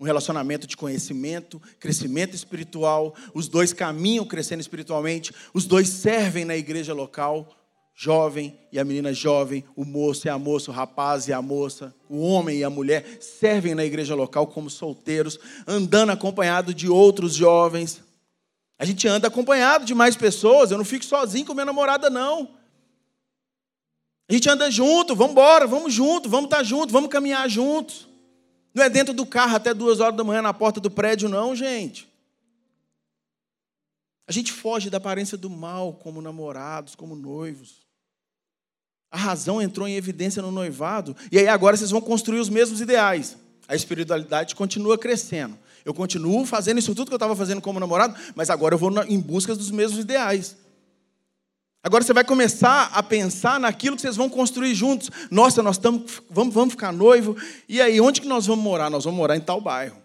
[0.00, 3.14] um relacionamento de conhecimento, crescimento espiritual.
[3.34, 7.54] Os dois caminham crescendo espiritualmente, os dois servem na igreja local
[7.94, 11.94] jovem e a menina jovem, o moço e a moça, o rapaz e a moça,
[12.08, 17.34] o homem e a mulher servem na igreja local como solteiros, andando acompanhado de outros
[17.34, 18.02] jovens.
[18.78, 22.48] A gente anda acompanhado de mais pessoas, eu não fico sozinho com minha namorada, não.
[24.30, 28.08] A gente anda junto, vamos embora, vamos junto, vamos estar junto, vamos caminhar juntos.
[28.74, 31.54] Não é dentro do carro até duas horas da manhã na porta do prédio, não,
[31.56, 32.08] gente.
[34.26, 37.80] A gente foge da aparência do mal como namorados, como noivos.
[39.10, 41.16] A razão entrou em evidência no noivado.
[41.32, 43.36] E aí agora vocês vão construir os mesmos ideais.
[43.66, 45.58] A espiritualidade continua crescendo.
[45.84, 48.92] Eu continuo fazendo isso tudo que eu estava fazendo como namorado, mas agora eu vou
[49.04, 50.56] em busca dos mesmos ideais.
[51.82, 55.10] Agora você vai começar a pensar naquilo que vocês vão construir juntos.
[55.30, 57.34] Nossa, nós estamos, vamos, vamos ficar noivo.
[57.66, 58.90] E aí, onde que nós vamos morar?
[58.90, 59.96] Nós vamos morar em tal bairro.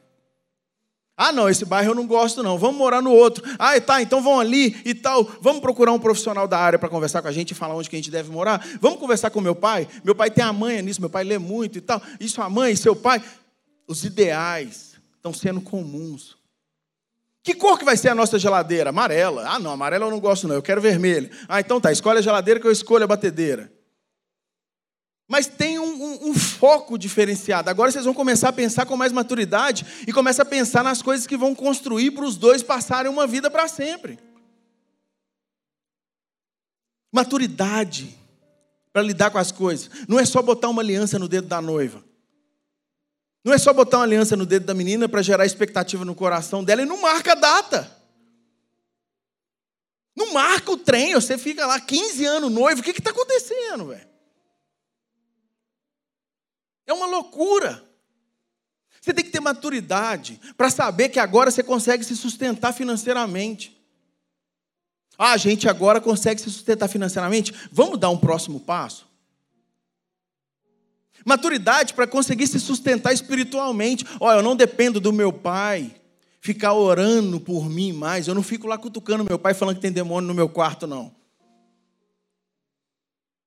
[1.17, 2.57] Ah, não, esse bairro eu não gosto, não.
[2.57, 3.43] Vamos morar no outro.
[3.59, 5.23] Ah, tá, então vão ali e tal.
[5.41, 7.95] Vamos procurar um profissional da área para conversar com a gente e falar onde que
[7.95, 8.65] a gente deve morar.
[8.81, 9.87] Vamos conversar com meu pai.
[10.03, 12.01] Meu pai tem a manha nisso, meu pai lê muito e tal.
[12.19, 13.21] Isso a mãe, seu pai.
[13.87, 16.37] Os ideais estão sendo comuns.
[17.45, 18.89] Que cor que vai ser a nossa geladeira?
[18.89, 19.47] Amarela.
[19.47, 20.55] Ah, não, amarela eu não gosto, não.
[20.55, 21.29] Eu quero vermelho.
[21.47, 23.71] Ah, então tá, escolhe a geladeira que eu escolho a batedeira.
[25.27, 27.69] Mas tem um, um, um, foco diferenciado.
[27.69, 31.27] Agora vocês vão começar a pensar com mais maturidade e começa a pensar nas coisas
[31.27, 34.17] que vão construir para os dois passarem uma vida para sempre.
[37.11, 38.17] Maturidade
[38.91, 39.91] para lidar com as coisas.
[40.07, 42.03] Não é só botar uma aliança no dedo da noiva.
[43.45, 46.63] Não é só botar uma aliança no dedo da menina para gerar expectativa no coração
[46.63, 47.95] dela e não marca a data.
[50.15, 54.07] Não marca o trem, você fica lá 15 anos noivo, o que está acontecendo, velho?
[56.87, 57.87] É uma loucura.
[58.99, 63.79] Você tem que ter maturidade para saber que agora você consegue se sustentar financeiramente.
[65.19, 67.53] Ah, a gente agora consegue se sustentar financeiramente.
[67.71, 69.07] Vamos dar um próximo passo?
[71.23, 74.05] Maturidade para conseguir se sustentar espiritualmente.
[74.19, 75.95] Olha, eu não dependo do meu pai
[76.41, 78.27] ficar orando por mim mais.
[78.27, 81.11] Eu não fico lá cutucando meu pai falando que tem demônio no meu quarto, não.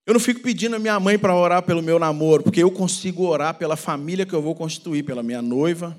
[0.04, 3.26] Eu não fico pedindo a minha mãe para orar pelo meu namoro, porque eu consigo
[3.26, 5.96] orar pela família que eu vou constituir, pela minha noiva.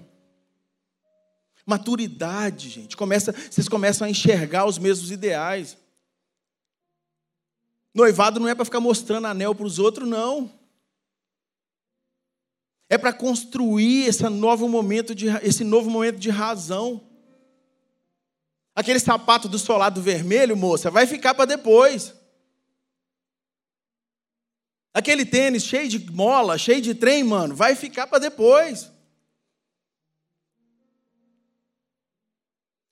[1.66, 2.98] Maturidade, gente.
[2.98, 5.78] Começa, vocês começam a enxergar os mesmos ideais.
[7.94, 10.52] Noivado não é para ficar mostrando anel para os outros, não.
[12.90, 17.08] É para construir esse novo momento de, esse novo momento de razão.
[18.74, 22.16] Aquele sapato do solado vermelho, moça, vai ficar para depois.
[24.92, 28.92] Aquele tênis cheio de mola, cheio de trem, mano, vai ficar para depois.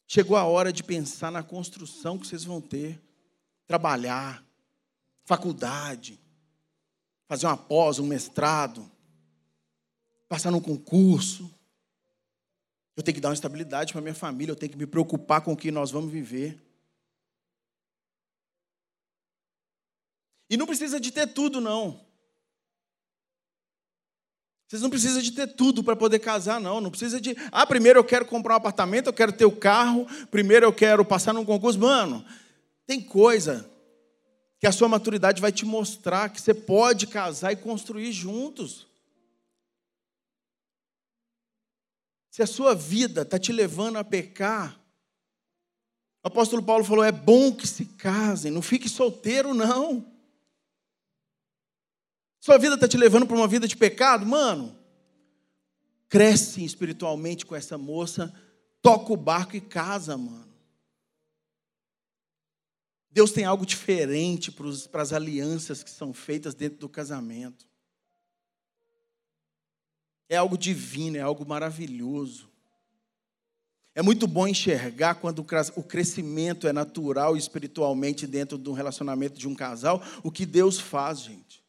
[0.06, 3.02] Chegou a hora de pensar na construção que vocês vão ter.
[3.66, 4.46] Trabalhar,
[5.26, 6.20] faculdade,
[7.28, 8.90] fazer uma pós, um mestrado,
[10.28, 11.50] passar num concurso.
[12.96, 15.54] Eu tenho que dar uma estabilidade para minha família, eu tenho que me preocupar com
[15.54, 16.60] o que nós vamos viver.
[20.50, 22.06] E não precisa de ter tudo, não.
[24.68, 26.82] Vocês não precisam de ter tudo para poder casar, não.
[26.82, 27.36] Não precisa de.
[27.52, 31.06] Ah, primeiro eu quero comprar um apartamento, eu quero ter o carro, primeiro eu quero
[31.06, 31.80] passar num concurso.
[31.80, 32.26] Mano,
[32.86, 33.70] Tem coisa
[34.60, 38.88] que a sua maturidade vai te mostrar que você pode casar e construir juntos.
[42.38, 44.80] Se a sua vida está te levando a pecar,
[46.24, 50.06] o apóstolo Paulo falou: é bom que se casem, não fique solteiro, não.
[52.40, 54.24] Sua vida está te levando para uma vida de pecado?
[54.24, 54.78] Mano,
[56.08, 58.32] cresce espiritualmente com essa moça,
[58.84, 60.54] toca o barco e casa, mano.
[63.10, 67.68] Deus tem algo diferente para as alianças que são feitas dentro do casamento.
[70.30, 72.50] É algo divino, é algo maravilhoso.
[73.98, 75.40] É muito bom enxergar quando
[75.76, 80.80] o crescimento é natural espiritualmente dentro de um relacionamento de um casal, o que Deus
[80.80, 81.66] faz, gente.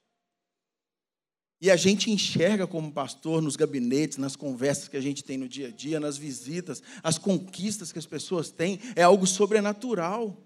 [1.60, 5.48] E a gente enxerga como pastor nos gabinetes, nas conversas que a gente tem no
[5.48, 10.36] dia a dia, nas visitas, as conquistas que as pessoas têm, é algo sobrenatural.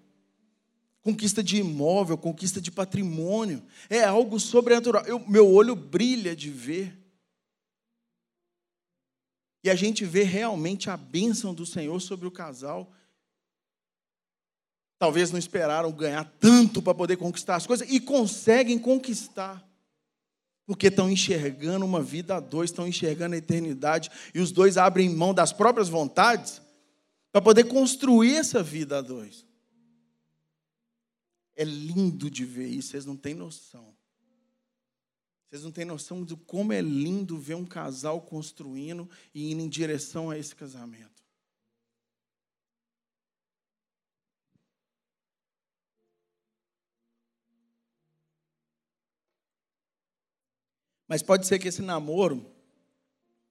[1.02, 3.60] Conquista de imóvel, conquista de patrimônio,
[3.90, 5.04] é algo sobrenatural.
[5.04, 7.01] Eu, meu olho brilha de ver.
[9.64, 12.92] E a gente vê realmente a bênção do Senhor sobre o casal.
[14.98, 19.66] Talvez não esperaram ganhar tanto para poder conquistar as coisas e conseguem conquistar.
[20.66, 25.08] Porque estão enxergando uma vida a dois, estão enxergando a eternidade, e os dois abrem
[25.08, 26.62] mão das próprias vontades
[27.30, 29.46] para poder construir essa vida a dois.
[31.54, 33.94] É lindo de ver isso, vocês não têm noção.
[35.52, 39.68] Vocês não têm noção de como é lindo ver um casal construindo e indo em
[39.68, 41.22] direção a esse casamento.
[51.06, 52.50] Mas pode ser que esse namoro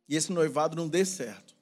[0.10, 1.56] e esse noivado não dê certo.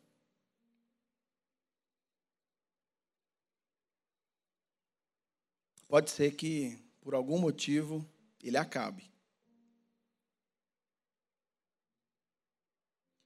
[5.85, 8.09] Pode ser que, por algum motivo,
[8.41, 9.18] ele acabe.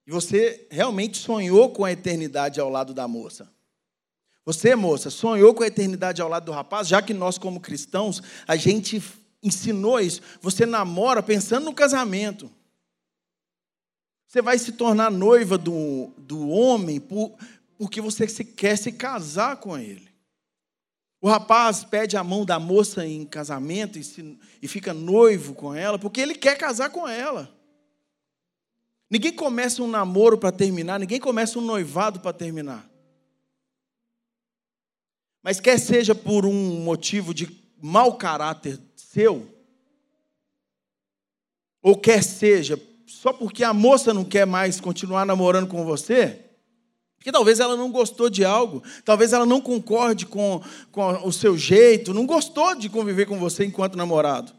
[0.05, 3.51] E você realmente sonhou com a eternidade ao lado da moça.
[4.45, 8.21] Você, moça, sonhou com a eternidade ao lado do rapaz, já que nós, como cristãos,
[8.45, 9.01] a gente
[9.41, 10.21] ensinou isso.
[10.41, 12.51] Você namora pensando no casamento.
[14.27, 17.37] Você vai se tornar noiva do, do homem por,
[17.77, 20.09] porque você quer se casar com ele.
[21.21, 25.73] O rapaz pede a mão da moça em casamento e, se, e fica noivo com
[25.73, 27.52] ela porque ele quer casar com ela.
[29.09, 32.89] Ninguém começa um namoro para terminar, ninguém começa um noivado para terminar.
[35.43, 37.49] Mas quer seja por um motivo de
[37.81, 39.47] mau caráter seu,
[41.81, 46.39] ou quer seja só porque a moça não quer mais continuar namorando com você?
[47.17, 51.57] Porque talvez ela não gostou de algo, talvez ela não concorde com, com o seu
[51.57, 54.51] jeito, não gostou de conviver com você enquanto namorado.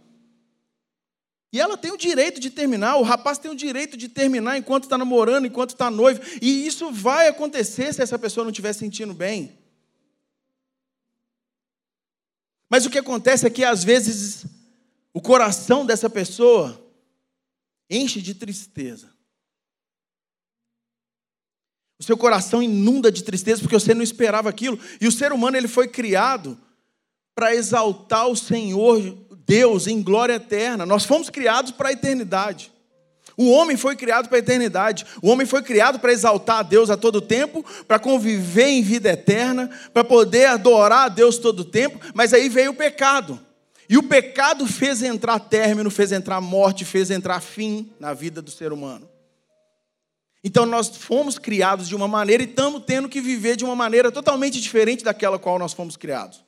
[1.55, 4.85] E ela tem o direito de terminar, o rapaz tem o direito de terminar enquanto
[4.85, 6.21] está namorando, enquanto está noivo.
[6.43, 9.57] E isso vai acontecer se essa pessoa não estiver sentindo bem.
[12.69, 14.45] Mas o que acontece é que às vezes
[15.13, 16.85] o coração dessa pessoa
[17.89, 19.09] enche de tristeza.
[22.01, 24.77] O seu coração inunda de tristeza porque você não esperava aquilo.
[25.01, 26.61] E o ser humano ele foi criado
[27.33, 30.87] para exaltar o Senhor Deus em glória eterna.
[30.87, 32.73] Nós fomos criados para a eternidade.
[33.37, 35.05] O homem foi criado para a eternidade.
[35.21, 39.11] O homem foi criado para exaltar a Deus a todo tempo, para conviver em vida
[39.11, 41.99] eterna, para poder adorar a Deus todo tempo.
[42.15, 43.41] Mas aí veio o pecado.
[43.89, 48.51] E o pecado fez entrar término, fez entrar morte, fez entrar fim na vida do
[48.51, 49.09] ser humano.
[50.43, 54.13] Então nós fomos criados de uma maneira e estamos tendo que viver de uma maneira
[54.13, 56.45] totalmente diferente daquela qual nós fomos criados.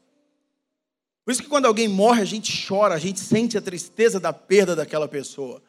[1.26, 4.32] Por isso que quando alguém morre, a gente chora, a gente sente a tristeza da
[4.32, 5.60] perda daquela pessoa.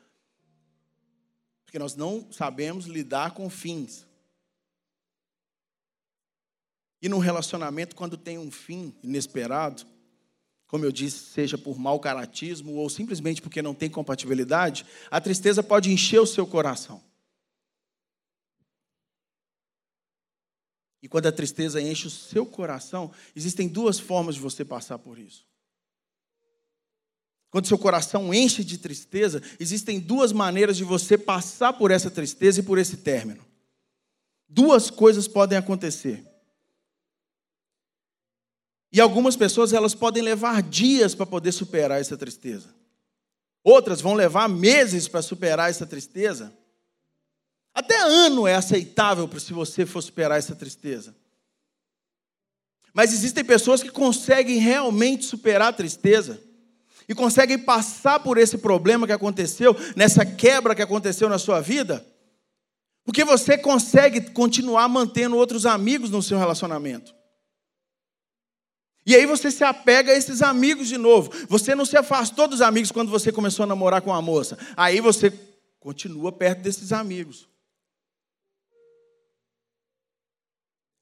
[1.65, 4.05] Porque nós não sabemos lidar com fins.
[7.01, 9.83] E num relacionamento, quando tem um fim inesperado,
[10.67, 15.63] como eu disse, seja por mau caratismo ou simplesmente porque não tem compatibilidade, a tristeza
[15.63, 17.01] pode encher o seu coração.
[21.07, 25.17] E quando a tristeza enche o seu coração, existem duas formas de você passar por
[25.17, 25.47] isso.
[27.49, 32.59] Quando seu coração enche de tristeza, existem duas maneiras de você passar por essa tristeza
[32.59, 33.41] e por esse término.
[34.49, 36.25] Duas coisas podem acontecer.
[38.91, 42.75] E algumas pessoas elas podem levar dias para poder superar essa tristeza.
[43.63, 46.53] Outras vão levar meses para superar essa tristeza.
[47.77, 51.15] Até ano é aceitável se você for superar essa tristeza.
[52.91, 56.41] Mas existem pessoas que conseguem realmente superar a tristeza
[57.07, 62.03] e conseguem passar por esse problema que aconteceu, nessa quebra que aconteceu na sua vida,
[63.05, 67.13] porque você consegue continuar mantendo outros amigos no seu relacionamento.
[69.05, 71.31] E aí você se apega a esses amigos de novo.
[71.47, 74.57] Você não se afastou dos amigos quando você começou a namorar com a moça.
[74.75, 75.31] Aí você
[75.79, 77.47] continua perto desses amigos.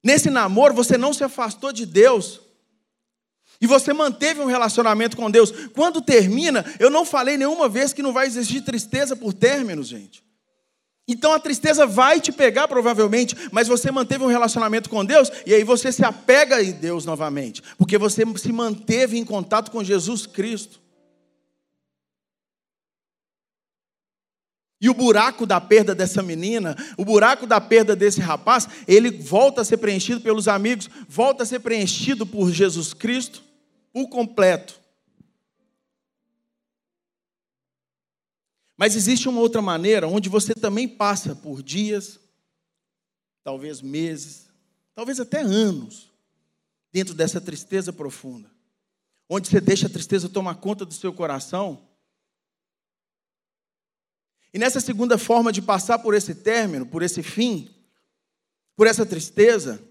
[0.06, 2.40] Nesse namoro, você não se afastou de Deus.
[3.60, 5.52] E você manteve um relacionamento com Deus.
[5.74, 10.24] Quando termina, eu não falei nenhuma vez que não vai existir tristeza por términos, gente.
[11.08, 15.56] Então a tristeza vai te pegar provavelmente, mas você manteve um relacionamento com Deus e
[15.56, 20.28] aí você se apega em Deus novamente, porque você se manteve em contato com Jesus
[20.28, 20.80] Cristo.
[24.86, 29.62] E o buraco da perda dessa menina, o buraco da perda desse rapaz, ele volta
[29.62, 33.42] a ser preenchido pelos amigos, volta a ser preenchido por Jesus Cristo
[33.92, 34.80] por completo.
[38.78, 42.20] Mas existe uma outra maneira onde você também passa por dias,
[43.44, 44.46] talvez meses,
[44.94, 46.12] talvez até anos,
[46.92, 48.52] dentro dessa tristeza profunda.
[49.28, 51.82] Onde você deixa a tristeza tomar conta do seu coração.
[54.56, 57.70] E nessa segunda forma de passar por esse término, por esse fim,
[58.74, 59.84] por essa tristeza,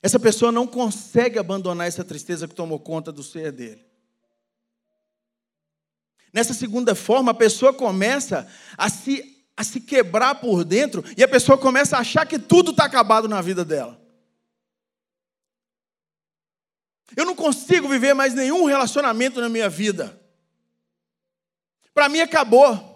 [0.00, 3.84] essa pessoa não consegue abandonar essa tristeza que tomou conta do ser dele.
[6.32, 11.28] Nessa segunda forma, a pessoa começa a se, a se quebrar por dentro e a
[11.28, 14.00] pessoa começa a achar que tudo está acabado na vida dela.
[17.14, 20.18] Eu não consigo viver mais nenhum relacionamento na minha vida.
[21.92, 22.91] Para mim acabou.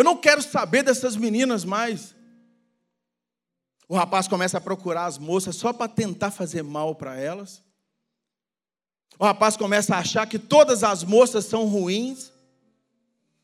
[0.00, 2.14] Eu não quero saber dessas meninas mais.
[3.86, 7.62] O rapaz começa a procurar as moças só para tentar fazer mal para elas.
[9.18, 12.32] O rapaz começa a achar que todas as moças são ruins.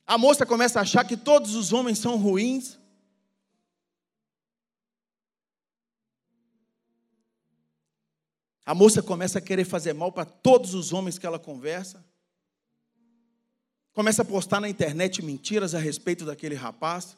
[0.07, 2.79] A moça começa a achar que todos os homens são ruins.
[8.65, 12.03] A moça começa a querer fazer mal para todos os homens que ela conversa.
[13.97, 17.17] Começa a postar na internet mentiras a respeito daquele rapaz.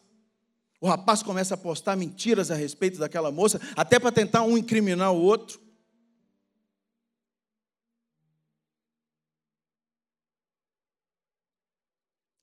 [0.81, 5.13] O rapaz começa a postar mentiras a respeito daquela moça, até para tentar um incriminar
[5.13, 5.61] o outro.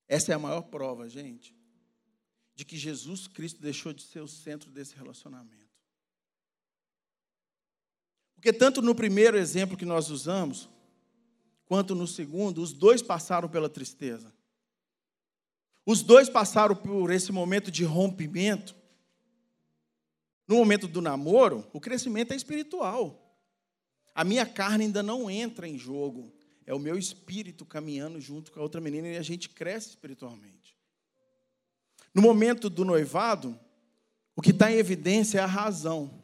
[0.05, 1.55] Essa é a maior prova, gente,
[2.55, 5.79] de que Jesus Cristo deixou de ser o centro desse relacionamento.
[8.36, 10.67] Porque tanto no primeiro exemplo que nós usamos,
[11.66, 14.34] quanto no segundo, os dois passaram pela tristeza.
[15.86, 18.76] Os dois passaram por esse momento de rompimento.
[20.47, 23.22] No momento do namoro, o crescimento é espiritual.
[24.13, 26.36] A minha carne ainda não entra em jogo
[26.66, 30.76] é o meu espírito caminhando junto com a outra menina e a gente cresce espiritualmente.
[32.13, 33.57] No momento do noivado,
[34.36, 36.14] o que está em evidência é a razão.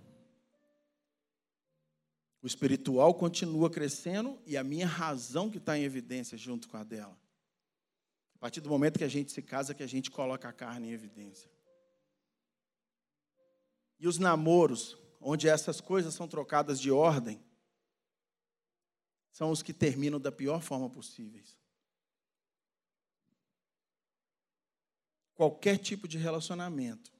[2.41, 6.83] O espiritual continua crescendo e a minha razão que está em evidência junto com a
[6.83, 7.17] dela.
[8.35, 10.87] A partir do momento que a gente se casa, que a gente coloca a carne
[10.87, 11.49] em evidência.
[13.99, 17.39] E os namoros, onde essas coisas são trocadas de ordem,
[19.31, 21.43] são os que terminam da pior forma possível.
[25.35, 27.11] Qualquer tipo de relacionamento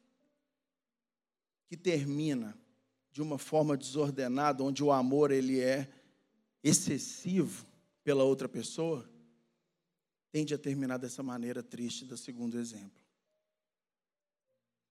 [1.67, 2.59] que termina
[3.11, 5.89] de uma forma desordenada, onde o amor ele é
[6.63, 7.65] excessivo
[8.03, 9.09] pela outra pessoa,
[10.31, 13.01] tende a terminar dessa maneira triste do segundo exemplo.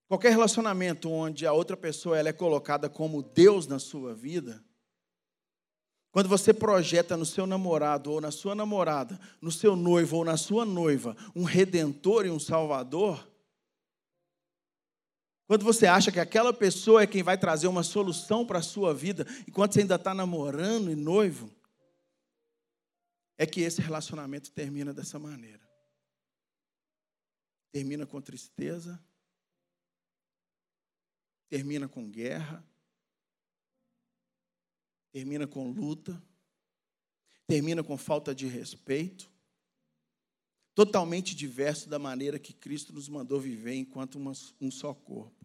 [0.06, 4.62] Qualquer relacionamento onde a outra pessoa ela é colocada como Deus na sua vida,
[6.10, 10.36] quando você projeta no seu namorado ou na sua namorada, no seu noivo ou na
[10.36, 13.29] sua noiva, um redentor e um salvador,
[15.50, 18.94] quando você acha que aquela pessoa é quem vai trazer uma solução para a sua
[18.94, 21.52] vida, enquanto você ainda está namorando e noivo,
[23.36, 25.68] é que esse relacionamento termina dessa maneira.
[27.72, 29.04] Termina com tristeza,
[31.48, 32.64] termina com guerra,
[35.10, 36.22] termina com luta,
[37.48, 39.28] termina com falta de respeito,
[40.76, 44.16] totalmente diverso da maneira que Cristo nos mandou viver enquanto
[44.60, 45.39] um só corpo.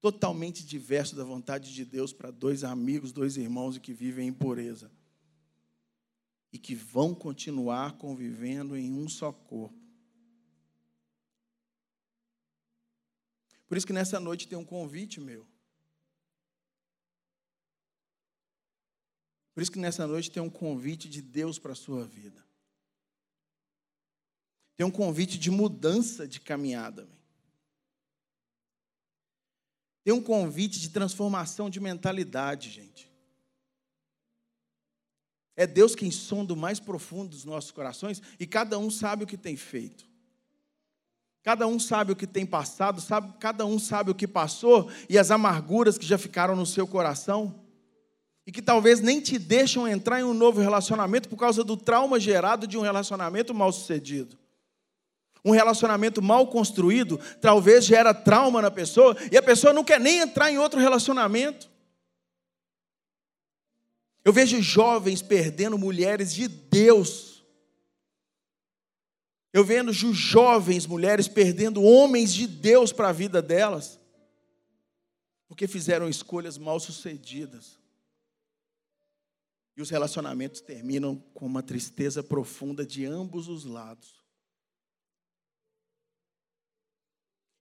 [0.00, 4.90] Totalmente diverso da vontade de Deus para dois amigos, dois irmãos que vivem em pureza.
[6.52, 9.76] E que vão continuar convivendo em um só corpo.
[13.66, 15.46] Por isso que nessa noite tem um convite meu
[19.58, 22.46] Por isso que nessa noite tem um convite de Deus para a sua vida.
[24.76, 27.08] Tem um convite de mudança de caminhada.
[30.08, 33.12] Tem um convite de transformação de mentalidade, gente.
[35.54, 39.26] É Deus quem sonda o mais profundo dos nossos corações e cada um sabe o
[39.26, 40.08] que tem feito.
[41.42, 45.18] Cada um sabe o que tem passado, sabe, cada um sabe o que passou e
[45.18, 47.62] as amarguras que já ficaram no seu coração
[48.46, 52.18] e que talvez nem te deixam entrar em um novo relacionamento por causa do trauma
[52.18, 54.38] gerado de um relacionamento mal sucedido.
[55.44, 60.18] Um relacionamento mal construído talvez gera trauma na pessoa e a pessoa não quer nem
[60.18, 61.70] entrar em outro relacionamento.
[64.24, 67.42] Eu vejo jovens perdendo mulheres de Deus.
[69.52, 73.98] Eu vejo jovens mulheres perdendo homens de Deus para a vida delas,
[75.48, 77.78] porque fizeram escolhas mal sucedidas.
[79.76, 84.17] E os relacionamentos terminam com uma tristeza profunda de ambos os lados.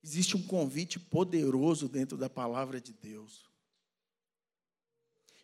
[0.08, 3.46] Existe um convite poderoso dentro da palavra de Deus.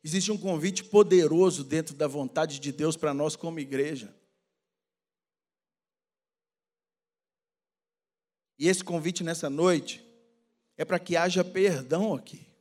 [0.02, 4.16] Existe um convite poderoso dentro da vontade de Deus para nós como igreja.
[8.58, 10.02] E esse convite nessa noite
[10.78, 12.54] é para que haja perdão aqui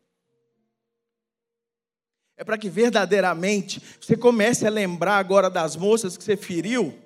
[2.43, 6.99] é para que verdadeiramente você comece a lembrar agora das moças que você feriu,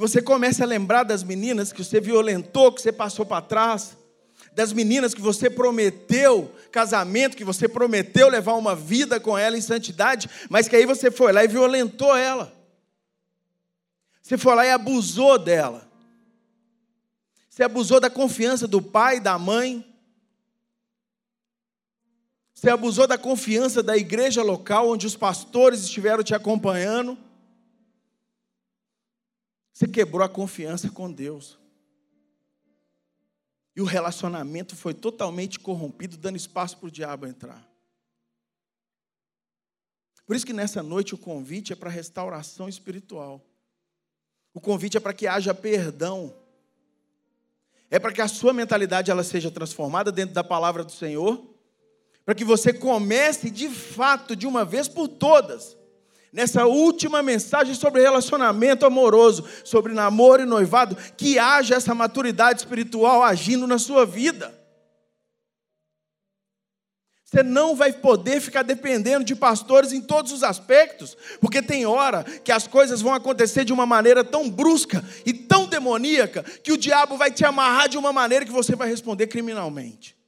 [0.00, 3.98] você comece a lembrar das meninas que você violentou, que você passou para trás,
[4.50, 9.60] das meninas que você prometeu casamento, que você prometeu levar uma vida com ela em
[9.60, 12.50] santidade, mas que aí você foi lá e violentou ela.
[14.22, 15.86] Você foi lá e abusou dela.
[17.50, 19.84] Você abusou da confiança do pai, da mãe.
[22.54, 27.18] Você abusou da confiança da igreja local, onde os pastores estiveram te acompanhando.
[29.80, 31.58] Você quebrou a confiança com Deus.
[33.74, 37.66] E o relacionamento foi totalmente corrompido, dando espaço para o diabo entrar.
[40.26, 43.42] Por isso que nessa noite o convite é para restauração espiritual.
[44.52, 46.36] O convite é para que haja perdão.
[47.88, 51.42] É para que a sua mentalidade ela seja transformada dentro da palavra do Senhor
[52.22, 55.74] para que você comece de fato, de uma vez por todas,
[56.32, 63.22] nessa última mensagem sobre relacionamento amoroso, sobre namoro e noivado, que haja essa maturidade espiritual
[63.22, 64.58] agindo na sua vida.
[67.30, 72.24] Você não vai poder ficar dependendo de pastores em todos os aspectos, porque tem hora
[72.24, 76.76] que as coisas vão acontecer de uma maneira tão brusca e tão demoníaca que o
[76.76, 80.19] diabo vai te amarrar de uma maneira que você vai responder criminalmente.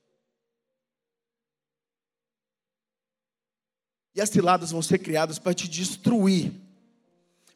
[4.15, 6.53] E as ciladas vão ser criadas para te destruir,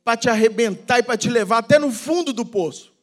[0.03, 2.95] para te arrebentar e para te levar até no fundo do poço.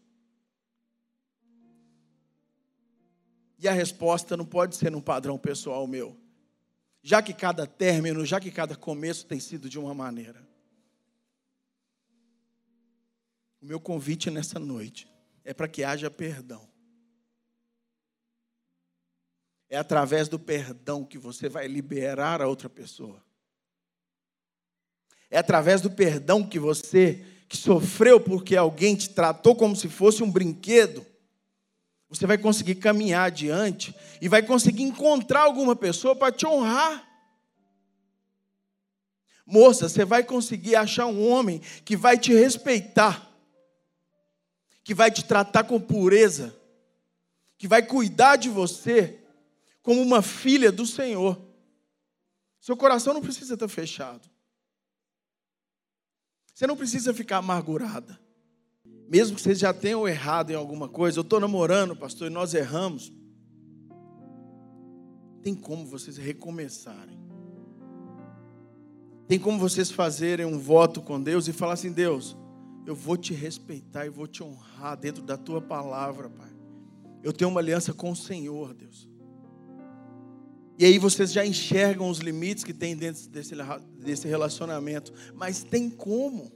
[3.59, 6.17] E a resposta não pode ser num padrão pessoal meu.
[7.01, 10.45] Já que cada término, já que cada começo tem sido de uma maneira.
[13.61, 15.07] O meu convite nessa noite
[15.45, 16.67] é para que haja perdão.
[19.69, 23.23] É através do perdão que você vai liberar a outra pessoa.
[25.33, 30.21] É através do perdão que você, que sofreu porque alguém te tratou como se fosse
[30.21, 31.03] um brinquedo,
[32.07, 37.03] você vai conseguir caminhar adiante e vai conseguir encontrar alguma pessoa para te honrar.
[39.43, 43.27] Moça, você vai conseguir achar um homem que vai te respeitar,
[44.83, 46.55] que vai te tratar com pureza,
[47.57, 49.17] que vai cuidar de você
[49.81, 51.41] como uma filha do Senhor.
[52.61, 54.31] Seu coração não precisa estar fechado.
[56.53, 58.19] Você não precisa ficar amargurada.
[59.09, 62.53] Mesmo que vocês já tenham errado em alguma coisa, eu estou namorando, pastor, e nós
[62.53, 63.11] erramos.
[65.41, 67.21] Tem como vocês recomeçarem.
[69.27, 72.37] Tem como vocês fazerem um voto com Deus e falar assim: Deus,
[72.85, 76.51] eu vou te respeitar e vou te honrar dentro da tua palavra, Pai.
[77.23, 79.09] Eu tenho uma aliança com o Senhor, Deus.
[80.77, 83.55] E aí vocês já enxergam os limites que tem dentro desse,
[83.99, 85.13] desse relacionamento.
[85.35, 86.51] Mas tem como.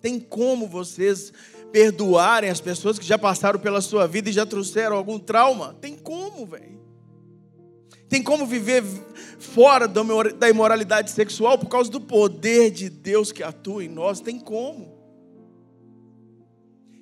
[0.00, 1.32] Tem como vocês
[1.72, 5.74] perdoarem as pessoas que já passaram pela sua vida e já trouxeram algum trauma?
[5.80, 6.80] Tem como, velho.
[8.08, 8.82] Tem como viver
[9.38, 14.20] fora da imoralidade sexual por causa do poder de Deus que atua em nós?
[14.20, 14.94] Tem como.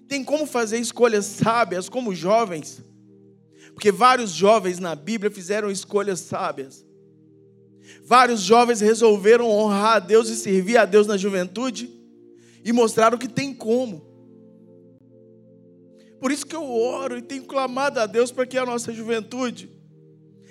[0.08, 2.82] Tem como fazer escolhas sábias como jovens
[3.74, 6.84] porque vários jovens na Bíblia fizeram escolhas sábias.
[8.04, 11.90] Vários jovens resolveram honrar a Deus e servir a Deus na juventude
[12.64, 14.10] e mostraram que tem como.
[16.20, 19.68] Por isso que eu oro e tenho clamado a Deus para que a nossa juventude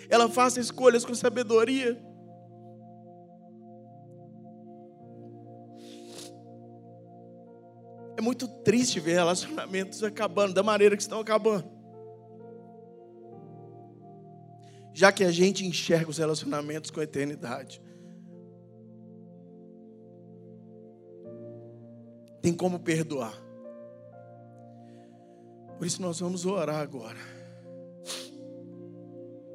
[0.09, 1.97] ela faça escolhas com sabedoria.
[8.17, 11.80] É muito triste ver relacionamentos acabando da maneira que estão acabando.
[14.93, 17.81] Já que a gente enxerga os relacionamentos com a eternidade.
[22.41, 23.39] Tem como perdoar.
[25.77, 27.17] Por isso nós vamos orar agora.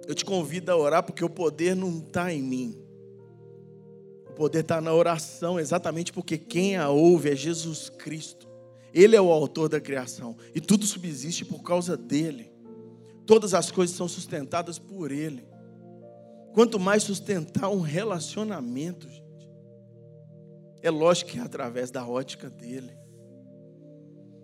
[0.07, 2.79] Eu te convido a orar porque o poder não está em mim.
[4.29, 8.47] O poder está na oração, exatamente porque quem a ouve é Jesus Cristo.
[8.95, 12.51] Ele é o autor da criação e tudo subsiste por causa dele.
[13.27, 15.45] Todas as coisas são sustentadas por ele.
[16.53, 19.51] Quanto mais sustentar um relacionamento, gente,
[20.81, 22.97] é lógico que é através da ótica dele.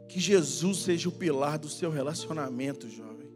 [0.08, 3.30] Que Jesus seja o pilar do seu relacionamento, jovem.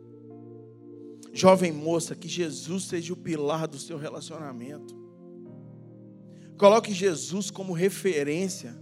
[1.32, 4.94] Jovem moça, que Jesus seja o pilar do seu relacionamento.
[6.58, 8.76] Coloque Jesus como referência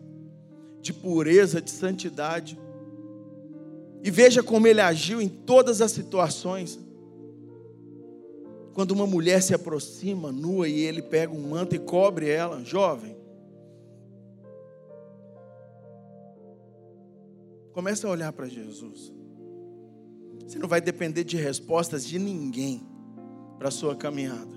[0.81, 2.59] de pureza, de santidade.
[4.05, 6.79] E veja como ele agiu em todas as situações.
[8.75, 13.17] Quando uma mulher se aproxima nua e ele pega um manto e cobre ela, jovem.
[17.73, 19.11] Começa a olhar para Jesus.
[20.47, 22.87] Você não vai depender de respostas de ninguém
[23.59, 24.55] para a sua caminhada.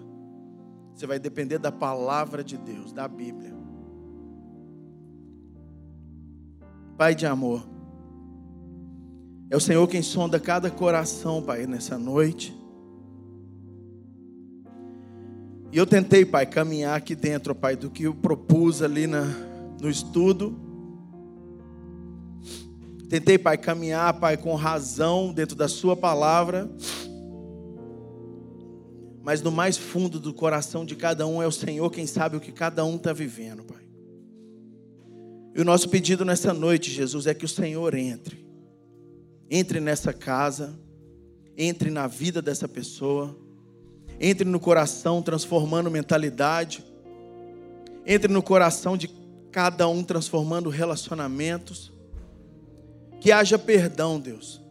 [0.94, 3.56] Você vai depender da palavra de Deus, da Bíblia.
[6.98, 7.77] Pai de amor,
[9.50, 12.56] é o Senhor quem sonda cada coração, Pai, nessa noite.
[15.72, 19.24] E eu tentei, Pai, caminhar aqui dentro, Pai, do que eu propus ali na,
[19.82, 20.60] no estudo.
[23.10, 26.70] Tentei, Pai, caminhar, Pai, com razão dentro da Sua palavra.
[29.24, 32.40] Mas no mais fundo do coração de cada um é o Senhor quem sabe o
[32.42, 33.84] que cada um está vivendo, Pai.
[35.56, 38.47] E o nosso pedido nessa noite, Jesus, é que o Senhor entre.
[39.50, 40.78] Entre nessa casa,
[41.58, 43.38] entre na vida dessa pessoa,
[44.20, 46.84] entre no coração, transformando mentalidade,
[48.06, 49.10] entre no coração de
[49.52, 51.92] cada um, transformando relacionamentos.
[53.20, 54.62] Que haja perdão, Deus.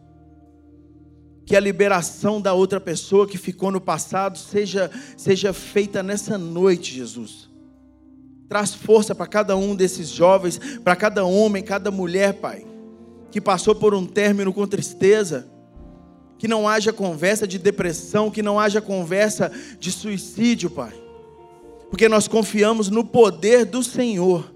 [1.45, 6.93] Que a liberação da outra pessoa que ficou no passado seja, seja feita nessa noite,
[6.93, 7.47] Jesus
[8.47, 12.65] Traz força para cada um desses jovens, para cada homem, cada mulher, Pai,
[13.37, 15.47] que passou por um término com tristeza.
[16.39, 20.91] Que não haja conversa de depressão, que não haja conversa de suicídio, Pai.
[21.91, 24.51] Porque nós confiamos no poder do Senhor.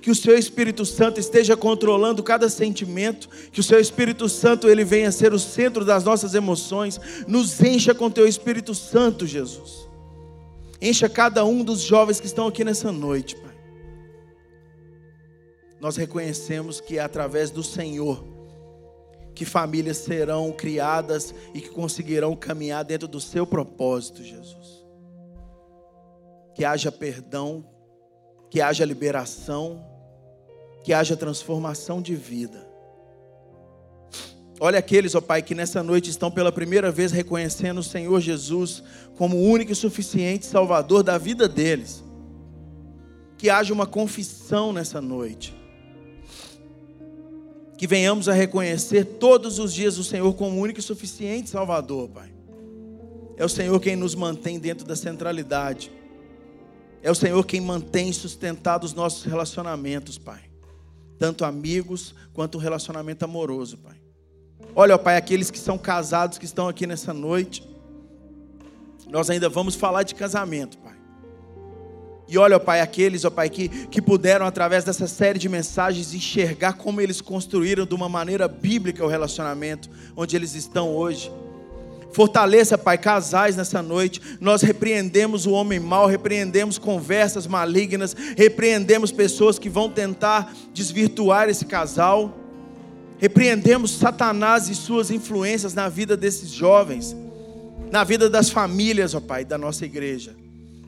[0.00, 4.84] Que o seu Espírito Santo esteja controlando cada sentimento, que o seu Espírito Santo ele
[4.84, 9.88] venha ser o centro das nossas emoções, nos encha com teu Espírito Santo, Jesus.
[10.80, 13.49] Encha cada um dos jovens que estão aqui nessa noite, Pai.
[15.80, 18.30] Nós reconhecemos que é através do Senhor
[19.34, 24.84] que famílias serão criadas e que conseguirão caminhar dentro do seu propósito, Jesus.
[26.54, 27.64] Que haja perdão,
[28.50, 29.82] que haja liberação,
[30.84, 32.68] que haja transformação de vida.
[34.60, 38.82] Olha aqueles, ó Pai, que nessa noite estão pela primeira vez reconhecendo o Senhor Jesus
[39.16, 42.04] como o único e suficiente Salvador da vida deles.
[43.38, 45.58] Que haja uma confissão nessa noite.
[47.80, 52.30] Que venhamos a reconhecer todos os dias o Senhor como único e suficiente Salvador, Pai.
[53.38, 55.90] É o Senhor quem nos mantém dentro da centralidade.
[57.02, 60.42] É o Senhor quem mantém sustentado os nossos relacionamentos, Pai.
[61.18, 63.96] Tanto amigos quanto o relacionamento amoroso, Pai.
[64.76, 67.66] Olha, ó Pai, aqueles que são casados que estão aqui nessa noite,
[69.08, 70.89] nós ainda vamos falar de casamento, Pai.
[72.30, 76.14] E olha, ó Pai, aqueles, ó Pai, que, que puderam, através dessa série de mensagens,
[76.14, 81.28] enxergar como eles construíram de uma maneira bíblica o relacionamento onde eles estão hoje.
[82.12, 84.20] Fortaleça, Pai, casais nessa noite.
[84.40, 91.64] Nós repreendemos o homem mau, repreendemos conversas malignas, repreendemos pessoas que vão tentar desvirtuar esse
[91.64, 92.36] casal.
[93.18, 97.16] Repreendemos Satanás e suas influências na vida desses jovens,
[97.90, 100.34] na vida das famílias, ó Pai, da nossa igreja,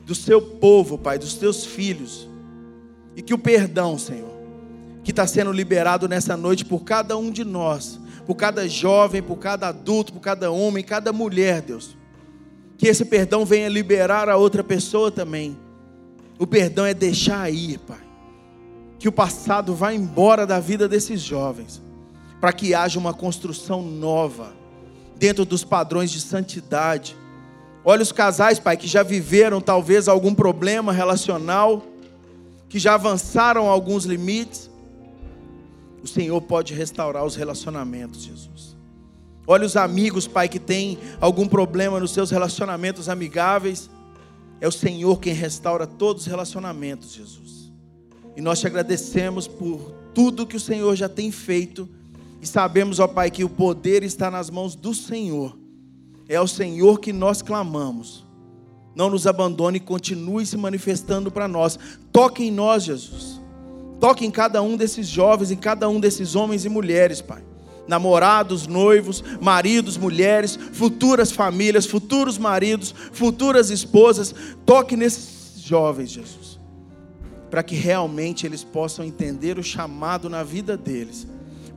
[0.05, 2.27] do seu povo, Pai, dos teus filhos.
[3.15, 4.33] E que o perdão, Senhor,
[5.03, 9.37] que está sendo liberado nessa noite por cada um de nós, por cada jovem, por
[9.37, 11.95] cada adulto, por cada homem, cada mulher, Deus.
[12.77, 15.57] Que esse perdão venha liberar a outra pessoa também.
[16.39, 18.01] O perdão é deixar ir, Pai.
[18.97, 21.81] Que o passado vá embora da vida desses jovens,
[22.39, 24.53] para que haja uma construção nova,
[25.17, 27.15] dentro dos padrões de santidade.
[27.85, 31.83] Olha os casais, Pai, que já viveram talvez algum problema relacional,
[32.69, 34.69] que já avançaram alguns limites.
[36.01, 38.75] O Senhor pode restaurar os relacionamentos, Jesus.
[39.45, 43.89] Olha os amigos, Pai, que têm algum problema nos seus relacionamentos amigáveis.
[44.61, 47.71] É o Senhor quem restaura todos os relacionamentos, Jesus.
[48.35, 51.89] E nós te agradecemos por tudo que o Senhor já tem feito.
[52.41, 55.62] E sabemos, ó Pai, que o poder está nas mãos do Senhor.
[56.33, 58.25] É ao Senhor que nós clamamos.
[58.95, 61.77] Não nos abandone e continue se manifestando para nós.
[62.11, 63.39] Toque em nós, Jesus.
[63.99, 67.43] Toque em cada um desses jovens, em cada um desses homens e mulheres, Pai
[67.85, 74.33] namorados, noivos, maridos, mulheres, futuras famílias, futuros maridos, futuras esposas.
[74.65, 76.59] Toque nesses jovens, Jesus,
[77.51, 81.27] para que realmente eles possam entender o chamado na vida deles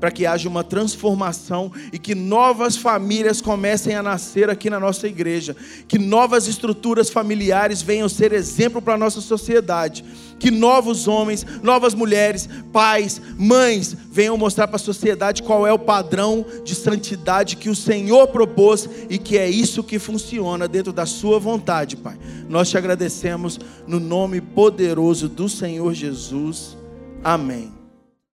[0.01, 5.07] para que haja uma transformação e que novas famílias comecem a nascer aqui na nossa
[5.07, 5.57] igreja,
[5.88, 10.05] que novas estruturas familiares venham ser exemplo para a nossa sociedade,
[10.38, 15.78] que novos homens, novas mulheres, pais, mães venham mostrar para a sociedade qual é o
[15.78, 21.07] padrão de santidade que o Senhor propôs e que é isso que funciona dentro da
[21.07, 22.18] Sua vontade, Pai.
[22.49, 26.76] Nós te agradecemos no nome poderoso do Senhor Jesus.
[27.24, 27.76] Amém.